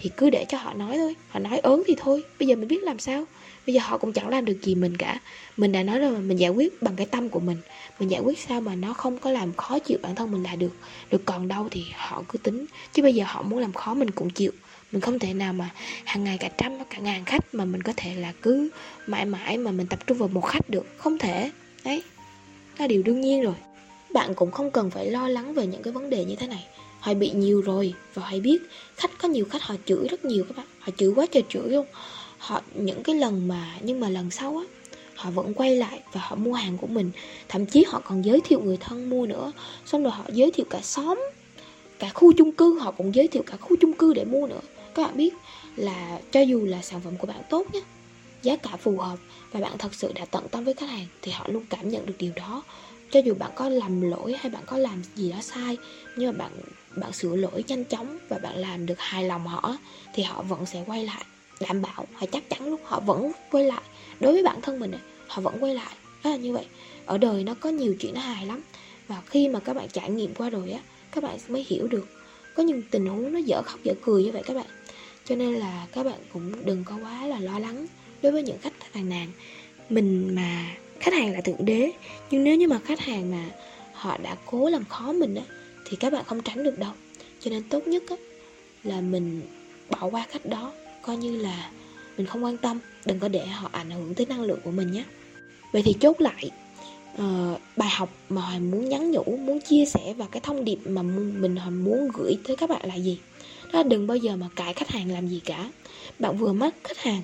thì 0.00 0.10
cứ 0.16 0.30
để 0.30 0.44
cho 0.48 0.58
họ 0.58 0.72
nói 0.74 0.96
thôi, 0.96 1.16
họ 1.28 1.40
nói 1.40 1.58
ớn 1.58 1.82
thì 1.86 1.94
thôi, 1.98 2.24
bây 2.38 2.48
giờ 2.48 2.56
mình 2.56 2.68
biết 2.68 2.82
làm 2.82 2.98
sao. 2.98 3.24
Bây 3.66 3.74
giờ 3.74 3.80
họ 3.84 3.98
cũng 3.98 4.12
chẳng 4.12 4.28
làm 4.28 4.44
được 4.44 4.58
gì 4.62 4.74
mình 4.74 4.96
cả. 4.96 5.20
Mình 5.56 5.72
đã 5.72 5.82
nói 5.82 5.98
rồi 5.98 6.10
mà 6.10 6.18
mình 6.18 6.38
giải 6.38 6.50
quyết 6.50 6.82
bằng 6.82 6.96
cái 6.96 7.06
tâm 7.06 7.28
của 7.28 7.40
mình. 7.40 7.56
Mình 7.98 8.10
giải 8.10 8.20
quyết 8.20 8.38
sao 8.38 8.60
mà 8.60 8.74
nó 8.74 8.92
không 8.92 9.18
có 9.18 9.30
làm 9.30 9.52
khó 9.52 9.78
chịu 9.78 9.98
bản 10.02 10.14
thân 10.14 10.30
mình 10.30 10.42
là 10.42 10.56
được. 10.56 10.72
Được 11.10 11.22
còn 11.24 11.48
đâu 11.48 11.68
thì 11.70 11.84
họ 11.94 12.22
cứ 12.28 12.38
tính. 12.38 12.66
Chứ 12.92 13.02
bây 13.02 13.14
giờ 13.14 13.24
họ 13.28 13.42
muốn 13.42 13.58
làm 13.58 13.72
khó 13.72 13.94
mình 13.94 14.10
cũng 14.10 14.30
chịu. 14.30 14.52
Mình 14.92 15.00
không 15.00 15.18
thể 15.18 15.34
nào 15.34 15.52
mà 15.52 15.70
hàng 16.04 16.24
ngày 16.24 16.38
cả 16.38 16.48
trăm, 16.58 16.72
cả 16.90 16.98
ngàn 16.98 17.24
khách 17.24 17.54
mà 17.54 17.64
mình 17.64 17.82
có 17.82 17.92
thể 17.96 18.14
là 18.14 18.32
cứ 18.42 18.70
mãi 19.06 19.24
mãi 19.24 19.58
mà 19.58 19.70
mình 19.70 19.86
tập 19.86 20.06
trung 20.06 20.18
vào 20.18 20.28
một 20.28 20.40
khách 20.40 20.70
được. 20.70 20.86
Không 20.98 21.18
thể. 21.18 21.50
Đấy. 21.84 22.02
Là 22.78 22.86
điều 22.86 23.02
đương 23.02 23.20
nhiên 23.20 23.42
rồi. 23.42 23.54
Bạn 24.10 24.34
cũng 24.34 24.50
không 24.50 24.70
cần 24.70 24.90
phải 24.90 25.10
lo 25.10 25.28
lắng 25.28 25.54
về 25.54 25.66
những 25.66 25.82
cái 25.82 25.92
vấn 25.92 26.10
đề 26.10 26.24
như 26.24 26.36
thế 26.36 26.46
này 26.46 26.66
họ 27.00 27.14
bị 27.14 27.30
nhiều 27.30 27.62
rồi. 27.62 27.94
Và 28.14 28.22
hãy 28.26 28.40
biết 28.40 28.62
khách 28.96 29.18
có 29.18 29.28
nhiều 29.28 29.44
khách, 29.50 29.62
họ 29.62 29.74
chửi 29.86 30.08
rất 30.08 30.24
nhiều 30.24 30.44
các 30.48 30.56
bạn. 30.56 30.66
Họ 30.78 30.92
chửi 30.96 31.12
quá 31.16 31.26
trời 31.32 31.42
chửi 31.48 31.68
luôn. 31.68 31.86
Họ, 32.38 32.62
những 32.74 33.02
cái 33.02 33.14
lần 33.14 33.48
mà, 33.48 33.74
nhưng 33.82 34.00
mà 34.00 34.08
lần 34.08 34.30
sau 34.30 34.56
á, 34.56 34.64
họ 35.14 35.30
vẫn 35.30 35.54
quay 35.54 35.76
lại 35.76 36.00
và 36.12 36.20
họ 36.24 36.36
mua 36.36 36.52
hàng 36.52 36.78
của 36.78 36.86
mình. 36.86 37.10
Thậm 37.48 37.66
chí 37.66 37.84
họ 37.88 38.02
còn 38.04 38.24
giới 38.24 38.40
thiệu 38.40 38.60
người 38.60 38.76
thân 38.76 39.10
mua 39.10 39.26
nữa. 39.26 39.52
Xong 39.86 40.02
rồi 40.02 40.12
họ 40.12 40.24
giới 40.32 40.50
thiệu 40.50 40.66
cả 40.70 40.80
xóm, 40.82 41.20
cả 41.98 42.10
khu 42.14 42.32
chung 42.32 42.52
cư, 42.52 42.78
họ 42.78 42.90
cũng 42.90 43.14
giới 43.14 43.28
thiệu 43.28 43.42
cả 43.46 43.56
khu 43.56 43.76
chung 43.80 43.92
cư 43.92 44.14
để 44.14 44.24
mua 44.24 44.46
nữa. 44.46 44.60
Các 44.94 45.02
bạn 45.02 45.16
biết 45.16 45.34
là 45.76 46.20
cho 46.32 46.40
dù 46.40 46.66
là 46.66 46.82
sản 46.82 47.00
phẩm 47.04 47.16
của 47.16 47.26
bạn 47.26 47.40
tốt 47.50 47.66
nhé 47.72 47.80
giá 48.42 48.56
cả 48.56 48.76
phù 48.76 48.98
hợp 48.98 49.16
và 49.52 49.60
bạn 49.60 49.78
thật 49.78 49.94
sự 49.94 50.12
đã 50.12 50.24
tận 50.24 50.48
tâm 50.48 50.64
với 50.64 50.74
khách 50.74 50.90
hàng, 50.90 51.06
thì 51.22 51.32
họ 51.32 51.46
luôn 51.48 51.64
cảm 51.70 51.88
nhận 51.88 52.06
được 52.06 52.14
điều 52.18 52.32
đó 52.36 52.62
cho 53.10 53.20
dù 53.20 53.34
bạn 53.34 53.50
có 53.54 53.68
làm 53.68 54.00
lỗi 54.00 54.34
hay 54.38 54.50
bạn 54.50 54.62
có 54.66 54.78
làm 54.78 55.02
gì 55.14 55.30
đó 55.30 55.38
sai 55.42 55.76
nhưng 56.16 56.32
mà 56.32 56.38
bạn 56.38 56.52
bạn 56.96 57.12
sửa 57.12 57.36
lỗi 57.36 57.64
nhanh 57.68 57.84
chóng 57.84 58.18
và 58.28 58.38
bạn 58.38 58.56
làm 58.56 58.86
được 58.86 58.98
hài 58.98 59.24
lòng 59.24 59.46
họ 59.46 59.76
thì 60.14 60.22
họ 60.22 60.42
vẫn 60.42 60.66
sẽ 60.66 60.84
quay 60.86 61.04
lại 61.04 61.24
đảm 61.60 61.82
bảo. 61.82 62.06
Họ 62.14 62.26
chắc 62.32 62.50
chắn 62.50 62.70
luôn 62.70 62.80
họ 62.84 63.00
vẫn 63.00 63.32
quay 63.50 63.64
lại. 63.64 63.82
Đối 64.20 64.32
với 64.32 64.42
bản 64.42 64.60
thân 64.62 64.80
mình 64.80 64.90
này, 64.90 65.00
họ 65.26 65.42
vẫn 65.42 65.54
quay 65.60 65.74
lại. 65.74 65.94
Đó 66.24 66.30
là 66.30 66.36
như 66.36 66.52
vậy. 66.52 66.66
Ở 67.06 67.18
đời 67.18 67.44
nó 67.44 67.54
có 67.60 67.70
nhiều 67.70 67.94
chuyện 68.00 68.14
nó 68.14 68.20
hài 68.20 68.46
lắm. 68.46 68.62
Và 69.08 69.22
khi 69.26 69.48
mà 69.48 69.60
các 69.60 69.76
bạn 69.76 69.88
trải 69.92 70.10
nghiệm 70.10 70.34
qua 70.34 70.50
rồi 70.50 70.70
á 70.70 70.80
các 71.12 71.24
bạn 71.24 71.38
mới 71.48 71.66
hiểu 71.68 71.88
được. 71.88 72.08
Có 72.56 72.62
những 72.62 72.82
tình 72.90 73.06
huống 73.06 73.32
nó 73.32 73.38
dở 73.38 73.62
khóc 73.62 73.80
dở 73.84 73.94
cười 74.02 74.24
như 74.24 74.32
vậy 74.32 74.42
các 74.46 74.54
bạn. 74.54 74.66
Cho 75.24 75.36
nên 75.36 75.54
là 75.54 75.86
các 75.92 76.06
bạn 76.06 76.18
cũng 76.32 76.64
đừng 76.64 76.84
có 76.84 76.96
quá 77.02 77.26
là 77.26 77.40
lo 77.40 77.58
lắng 77.58 77.86
đối 78.22 78.32
với 78.32 78.42
những 78.42 78.58
khách 78.62 78.92
hàng 78.92 79.08
nàn 79.08 79.28
mình 79.88 80.34
mà 80.34 80.66
khách 81.00 81.14
hàng 81.14 81.32
là 81.32 81.40
thượng 81.40 81.64
đế 81.64 81.90
nhưng 82.30 82.44
nếu 82.44 82.56
như 82.56 82.68
mà 82.68 82.78
khách 82.84 83.00
hàng 83.00 83.30
mà 83.30 83.44
họ 83.92 84.18
đã 84.22 84.36
cố 84.46 84.68
làm 84.68 84.84
khó 84.84 85.12
mình 85.12 85.34
á 85.34 85.42
thì 85.84 85.96
các 85.96 86.12
bạn 86.12 86.24
không 86.26 86.42
tránh 86.42 86.64
được 86.64 86.78
đâu. 86.78 86.92
Cho 87.40 87.50
nên 87.50 87.62
tốt 87.62 87.86
nhất 87.86 88.02
á 88.08 88.16
là 88.84 89.00
mình 89.00 89.42
bỏ 89.90 90.08
qua 90.10 90.26
khách 90.30 90.46
đó 90.46 90.72
coi 91.02 91.16
như 91.16 91.36
là 91.36 91.70
mình 92.16 92.26
không 92.26 92.44
quan 92.44 92.56
tâm 92.56 92.78
đừng 93.04 93.18
có 93.18 93.28
để 93.28 93.46
họ 93.46 93.68
ảnh 93.72 93.90
hưởng 93.90 94.14
tới 94.14 94.26
năng 94.26 94.42
lượng 94.42 94.60
của 94.64 94.70
mình 94.70 94.92
nhé. 94.92 95.04
Vậy 95.72 95.82
thì 95.82 95.94
chốt 96.00 96.20
lại 96.20 96.50
uh, 97.14 97.60
bài 97.76 97.88
học 97.92 98.08
mà 98.28 98.40
hoài 98.40 98.60
muốn 98.60 98.88
nhắn 98.88 99.10
nhủ 99.10 99.36
muốn 99.36 99.60
chia 99.60 99.84
sẻ 99.86 100.14
và 100.16 100.26
cái 100.30 100.40
thông 100.40 100.64
điệp 100.64 100.78
mà 100.84 101.02
mình 101.02 101.56
hoài 101.56 101.70
muốn 101.70 102.08
gửi 102.14 102.38
tới 102.44 102.56
các 102.56 102.70
bạn 102.70 102.86
là 102.86 102.94
gì? 102.94 103.18
Đó 103.72 103.78
là 103.78 103.82
đừng 103.82 104.06
bao 104.06 104.16
giờ 104.16 104.36
mà 104.36 104.48
cãi 104.56 104.74
khách 104.74 104.88
hàng 104.88 105.10
làm 105.10 105.28
gì 105.28 105.40
cả. 105.44 105.70
Bạn 106.18 106.36
vừa 106.36 106.52
mắc 106.52 106.74
khách 106.84 106.98
hàng 106.98 107.22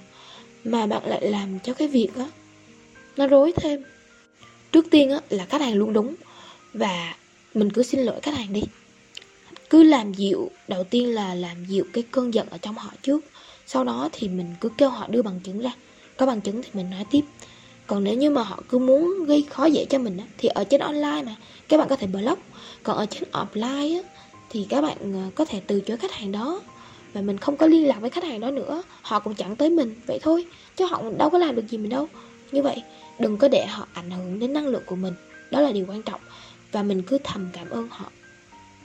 mà 0.65 0.87
bạn 0.87 1.03
lại 1.07 1.31
làm 1.31 1.59
cho 1.65 1.75
cái 1.75 1.89
việc 1.89 2.09
đó 2.17 2.29
nó 3.17 3.27
rối 3.27 3.53
thêm. 3.53 3.83
Trước 4.73 4.87
tiên 4.91 5.11
á, 5.11 5.21
là 5.31 5.45
khách 5.45 5.61
hàng 5.61 5.75
luôn 5.75 5.93
đúng. 5.93 6.15
Và 6.75 7.15
mình 7.55 7.73
cứ 7.73 7.83
xin 7.83 8.01
lỗi 8.01 8.21
khách 8.23 8.35
hàng 8.35 8.53
đi. 8.53 8.63
Cứ 9.71 9.83
làm 9.83 10.13
dịu 10.13 10.51
đầu 10.69 10.85
tiên 10.85 11.15
là 11.15 11.35
làm 11.35 11.65
dịu 11.65 11.85
cái 11.93 12.05
cơn 12.11 12.35
giận 12.35 12.49
ở 12.51 12.59
trong 12.59 12.75
họ 12.75 12.91
trước. 13.03 13.25
Sau 13.67 13.85
đó 13.85 14.09
thì 14.13 14.29
mình 14.29 14.55
cứ 14.61 14.69
kêu 14.79 14.91
họ 14.91 15.07
đưa 15.09 15.23
bằng 15.23 15.41
chứng 15.45 15.61
ra. 15.61 15.71
Có 16.17 16.27
bằng 16.27 16.41
chứng 16.41 16.63
thì 16.63 16.71
mình 16.73 16.91
nói 16.91 17.05
tiếp. 17.11 17.21
Còn 17.87 18.05
nếu 18.05 18.15
như 18.15 18.31
mà 18.31 18.43
họ 18.43 18.63
cứ 18.69 18.79
muốn 18.79 19.25
gây 19.25 19.47
khó 19.51 19.65
dễ 19.65 19.85
cho 19.85 19.99
mình 19.99 20.17
á, 20.17 20.25
thì 20.39 20.49
ở 20.49 20.65
trên 20.65 20.81
online 20.81 21.23
mà 21.27 21.37
các 21.69 21.77
bạn 21.77 21.89
có 21.89 21.97
thể 21.97 22.07
block. 22.07 22.43
Còn 22.83 22.97
ở 22.97 23.07
trên 23.07 23.23
offline 23.33 24.03
á, 24.03 24.09
thì 24.51 24.67
các 24.69 24.81
bạn 24.81 24.97
ờ, 25.01 25.31
có 25.35 25.45
thể 25.45 25.61
từ 25.67 25.81
chối 25.81 25.97
khách 25.97 26.13
hàng 26.13 26.33
đó. 26.33 26.61
Và 27.13 27.21
mình 27.21 27.39
không 27.39 27.57
có 27.57 27.67
liên 27.67 27.87
lạc 27.87 28.01
với 28.01 28.11
khách 28.11 28.25
hàng 28.25 28.41
đó 28.41 28.51
nữa. 28.51 28.83
Họ 29.03 29.21
cũng 29.21 29.35
chẳng 29.35 29.57
tới 29.57 29.71
mình 29.71 29.95
vậy 30.07 30.19
thôi. 30.23 30.47
Chứ 30.77 30.87
họ 30.87 31.03
đâu 31.19 31.31
có 31.31 31.39
làm 31.39 31.57
được 31.57 31.69
gì 31.69 31.79
mình 31.79 31.91
đâu 31.91 32.09
như 32.53 32.63
vậy 32.63 32.83
đừng 33.19 33.39
có 33.39 33.49
để 33.49 33.67
họ 33.67 33.89
ảnh 33.93 34.11
hưởng 34.11 34.39
đến 34.39 34.53
năng 34.53 34.67
lượng 34.67 34.83
của 34.87 34.97
mình. 34.97 35.15
Đó 35.51 35.61
là 35.61 35.73
điều 35.73 35.87
quan 35.89 36.03
trọng. 36.03 36.21
Và 36.73 36.83
mình 36.83 37.03
cứ 37.03 37.19
thầm 37.25 37.49
cảm 37.53 37.71
ơn 37.71 37.89
họ. 37.91 38.11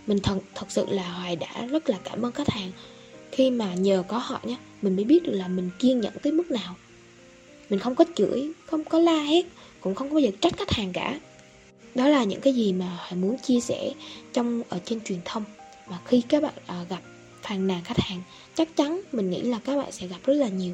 Mình 0.07 0.19
thật 0.19 0.39
thật 0.55 0.65
sự 0.69 0.85
là 0.89 1.11
hoài 1.11 1.35
đã 1.35 1.65
rất 1.65 1.89
là 1.89 1.97
cảm 2.03 2.25
ơn 2.25 2.31
khách 2.31 2.49
hàng. 2.49 2.71
Khi 3.31 3.49
mà 3.49 3.73
nhờ 3.73 4.03
có 4.07 4.17
họ 4.17 4.39
nhé 4.43 4.57
mình 4.81 4.95
mới 4.95 5.05
biết 5.05 5.23
được 5.23 5.33
là 5.33 5.47
mình 5.47 5.69
kiên 5.79 5.99
nhẫn 5.99 6.13
tới 6.23 6.33
mức 6.33 6.51
nào. 6.51 6.75
Mình 7.69 7.79
không 7.79 7.95
có 7.95 8.05
chửi 8.15 8.51
không 8.65 8.83
có 8.83 8.99
la 8.99 9.21
hét 9.21 9.45
cũng 9.81 9.95
không 9.95 10.09
có 10.09 10.13
bao 10.13 10.19
giờ 10.19 10.31
trách 10.41 10.57
khách 10.57 10.71
hàng 10.71 10.93
cả. 10.93 11.19
Đó 11.95 12.07
là 12.07 12.23
những 12.23 12.41
cái 12.41 12.53
gì 12.53 12.73
mà 12.73 12.85
hoài 12.85 13.15
muốn 13.15 13.37
chia 13.37 13.59
sẻ 13.59 13.91
trong 14.33 14.61
ở 14.69 14.79
trên 14.85 15.01
truyền 15.01 15.19
thông. 15.25 15.43
Mà 15.89 15.99
khi 16.05 16.21
các 16.29 16.43
bạn 16.43 16.53
à, 16.67 16.85
gặp 16.89 16.99
phàn 17.41 17.67
nàn 17.67 17.83
khách 17.83 17.99
hàng 17.99 18.21
chắc 18.55 18.75
chắn 18.75 19.01
mình 19.11 19.29
nghĩ 19.29 19.41
là 19.41 19.59
các 19.65 19.77
bạn 19.77 19.91
sẽ 19.91 20.07
gặp 20.07 20.17
rất 20.23 20.33
là 20.33 20.47
nhiều 20.47 20.73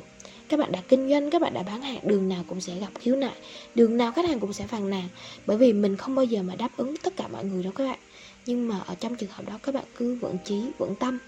các 0.50 0.60
bạn 0.60 0.72
đã 0.72 0.82
kinh 0.88 1.10
doanh 1.10 1.30
các 1.30 1.42
bạn 1.42 1.54
đã 1.54 1.64
bán 1.64 1.82
hàng 1.82 2.08
đường 2.08 2.30
nào 2.30 2.44
cũng 2.48 2.62
sẽ 2.62 2.80
gặp 2.80 2.90
khiếu 3.00 3.16
nại 3.16 3.36
đường 3.76 3.98
nào 3.98 4.12
khách 4.12 4.26
hàng 4.26 4.40
cũng 4.40 4.54
sẽ 4.54 4.68
phàn 4.68 4.90
nàn 4.90 5.08
bởi 5.46 5.58
vì 5.58 5.74
mình 5.74 5.98
không 5.98 6.16
bao 6.16 6.26
giờ 6.26 6.44
mà 6.44 6.56
đáp 6.56 6.70
ứng 6.78 6.98
tất 6.98 7.14
cả 7.18 7.28
mọi 7.28 7.46
người 7.46 7.64
đâu 7.64 7.74
các 7.76 7.86
bạn. 7.86 8.00
Nhưng 8.46 8.68
mà 8.68 8.80
ở 8.80 8.96
trong 8.96 9.16
trường 9.16 9.30
hợp 9.30 9.46
đó 9.48 9.60
các 9.64 9.76
bạn 9.76 9.84
cứ 9.98 10.16
vững 10.16 10.38
trí 10.46 10.62
vững 10.78 10.96
tâm 10.96 11.20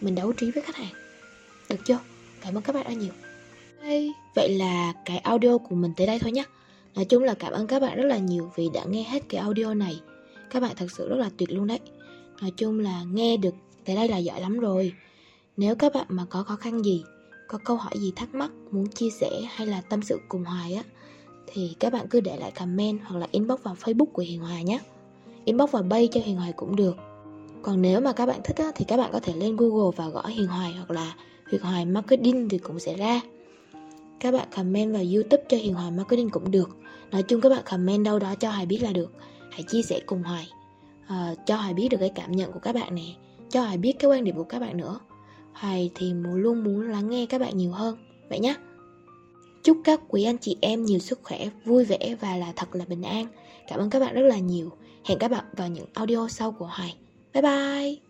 mình 0.00 0.14
đấu 0.14 0.32
trí 0.32 0.50
với 0.50 0.62
khách 0.62 0.76
hàng. 0.76 0.92
Được 1.68 1.76
chưa? 1.84 1.98
Cảm 2.40 2.54
ơn 2.54 2.62
các 2.62 2.74
bạn 2.74 2.86
rất 2.88 2.94
nhiều. 2.94 3.12
Hey, 3.82 4.12
vậy 4.34 4.48
là 4.58 4.92
cái 5.04 5.18
audio 5.18 5.58
của 5.58 5.74
mình 5.74 5.92
tới 5.96 6.06
đây 6.06 6.18
thôi 6.18 6.32
nhé 6.32 6.44
nói 6.94 7.04
chung 7.04 7.22
là 7.24 7.34
cảm 7.34 7.52
ơn 7.52 7.66
các 7.66 7.82
bạn 7.82 7.96
rất 7.96 8.06
là 8.06 8.18
nhiều 8.18 8.52
vì 8.56 8.68
đã 8.74 8.84
nghe 8.88 9.02
hết 9.02 9.22
cái 9.28 9.40
audio 9.40 9.74
này. 9.74 10.00
Các 10.50 10.60
bạn 10.60 10.72
thật 10.76 10.86
sự 10.96 11.08
rất 11.08 11.16
là 11.16 11.30
tuyệt 11.36 11.50
luôn 11.52 11.66
đấy. 11.66 11.80
Nói 12.40 12.52
chung 12.56 12.80
là 12.80 13.02
nghe 13.12 13.36
được 13.36 13.54
tới 13.84 13.96
đây 13.96 14.08
là 14.08 14.16
giỏi 14.16 14.40
lắm 14.40 14.60
rồi. 14.60 14.92
Nếu 15.56 15.74
các 15.74 15.94
bạn 15.94 16.06
mà 16.08 16.24
có 16.30 16.42
khó 16.42 16.56
khăn 16.56 16.82
gì 16.82 17.04
có 17.50 17.58
câu 17.64 17.76
hỏi 17.76 17.92
gì 17.94 18.12
thắc 18.16 18.34
mắc 18.34 18.50
muốn 18.70 18.86
chia 18.86 19.10
sẻ 19.10 19.30
hay 19.50 19.66
là 19.66 19.80
tâm 19.80 20.02
sự 20.02 20.20
cùng 20.28 20.44
hoài 20.44 20.74
á 20.74 20.82
thì 21.46 21.76
các 21.80 21.92
bạn 21.92 22.06
cứ 22.10 22.20
để 22.20 22.36
lại 22.36 22.50
comment 22.50 23.00
hoặc 23.04 23.18
là 23.18 23.26
inbox 23.30 23.62
vào 23.62 23.76
facebook 23.82 24.06
của 24.12 24.22
hiền 24.22 24.40
hòa 24.40 24.60
nhé. 24.62 24.80
Inbox 25.44 25.70
vào 25.70 25.82
bay 25.82 26.08
cho 26.12 26.20
hiền 26.24 26.36
hoài 26.36 26.52
cũng 26.52 26.76
được. 26.76 26.96
Còn 27.62 27.82
nếu 27.82 28.00
mà 28.00 28.12
các 28.12 28.26
bạn 28.26 28.40
thích 28.44 28.56
á, 28.56 28.72
thì 28.74 28.84
các 28.84 28.96
bạn 28.96 29.10
có 29.12 29.20
thể 29.20 29.32
lên 29.32 29.56
google 29.56 29.96
và 29.96 30.08
gõ 30.08 30.26
hiền 30.26 30.46
hoài 30.46 30.72
hoặc 30.72 30.90
là 30.90 31.14
hiền 31.52 31.60
hoài 31.60 31.84
marketing 31.84 32.48
thì 32.48 32.58
cũng 32.58 32.78
sẽ 32.78 32.96
ra. 32.96 33.20
Các 34.20 34.34
bạn 34.34 34.48
comment 34.56 34.92
vào 34.92 35.02
youtube 35.14 35.44
cho 35.48 35.56
hiền 35.56 35.74
hoài 35.74 35.90
marketing 35.90 36.30
cũng 36.30 36.50
được. 36.50 36.76
Nói 37.10 37.22
chung 37.22 37.40
các 37.40 37.48
bạn 37.48 37.62
comment 37.70 38.04
đâu 38.04 38.18
đó 38.18 38.34
cho 38.34 38.50
hoài 38.50 38.66
biết 38.66 38.82
là 38.82 38.92
được. 38.92 39.12
Hãy 39.50 39.62
chia 39.62 39.82
sẻ 39.82 40.00
cùng 40.06 40.22
hoài. 40.22 40.48
À, 41.06 41.34
cho 41.46 41.56
hoài 41.56 41.74
biết 41.74 41.88
được 41.88 41.98
cái 42.00 42.12
cảm 42.14 42.32
nhận 42.32 42.52
của 42.52 42.60
các 42.60 42.74
bạn 42.74 42.94
nè. 42.94 43.14
Cho 43.50 43.60
hoài 43.60 43.78
biết 43.78 43.92
cái 43.98 44.10
quan 44.10 44.24
điểm 44.24 44.36
của 44.36 44.44
các 44.44 44.58
bạn 44.58 44.76
nữa 44.76 45.00
hoài 45.60 45.90
thì 45.94 46.12
luôn 46.34 46.64
muốn 46.64 46.80
lắng 46.80 47.10
nghe 47.10 47.26
các 47.26 47.40
bạn 47.40 47.56
nhiều 47.56 47.72
hơn. 47.72 47.96
Vậy 48.28 48.38
nhé 48.38 48.54
chúc 49.62 49.78
các 49.84 50.00
quý 50.08 50.24
anh 50.24 50.38
chị 50.38 50.56
em 50.60 50.84
nhiều 50.84 50.98
sức 50.98 51.20
khỏe, 51.22 51.48
vui 51.64 51.84
vẻ 51.84 52.16
và 52.20 52.36
là 52.36 52.52
thật 52.56 52.74
là 52.74 52.84
bình 52.88 53.02
an. 53.02 53.26
Cảm 53.68 53.80
ơn 53.80 53.90
các 53.90 54.00
bạn 54.00 54.14
rất 54.14 54.22
là 54.22 54.38
nhiều. 54.38 54.70
Hẹn 55.04 55.18
các 55.18 55.30
bạn 55.30 55.44
vào 55.56 55.68
những 55.68 55.86
audio 55.94 56.28
sau 56.28 56.52
của 56.52 56.66
hoài. 56.66 56.96
Bye 57.34 57.42
bye. 57.42 58.09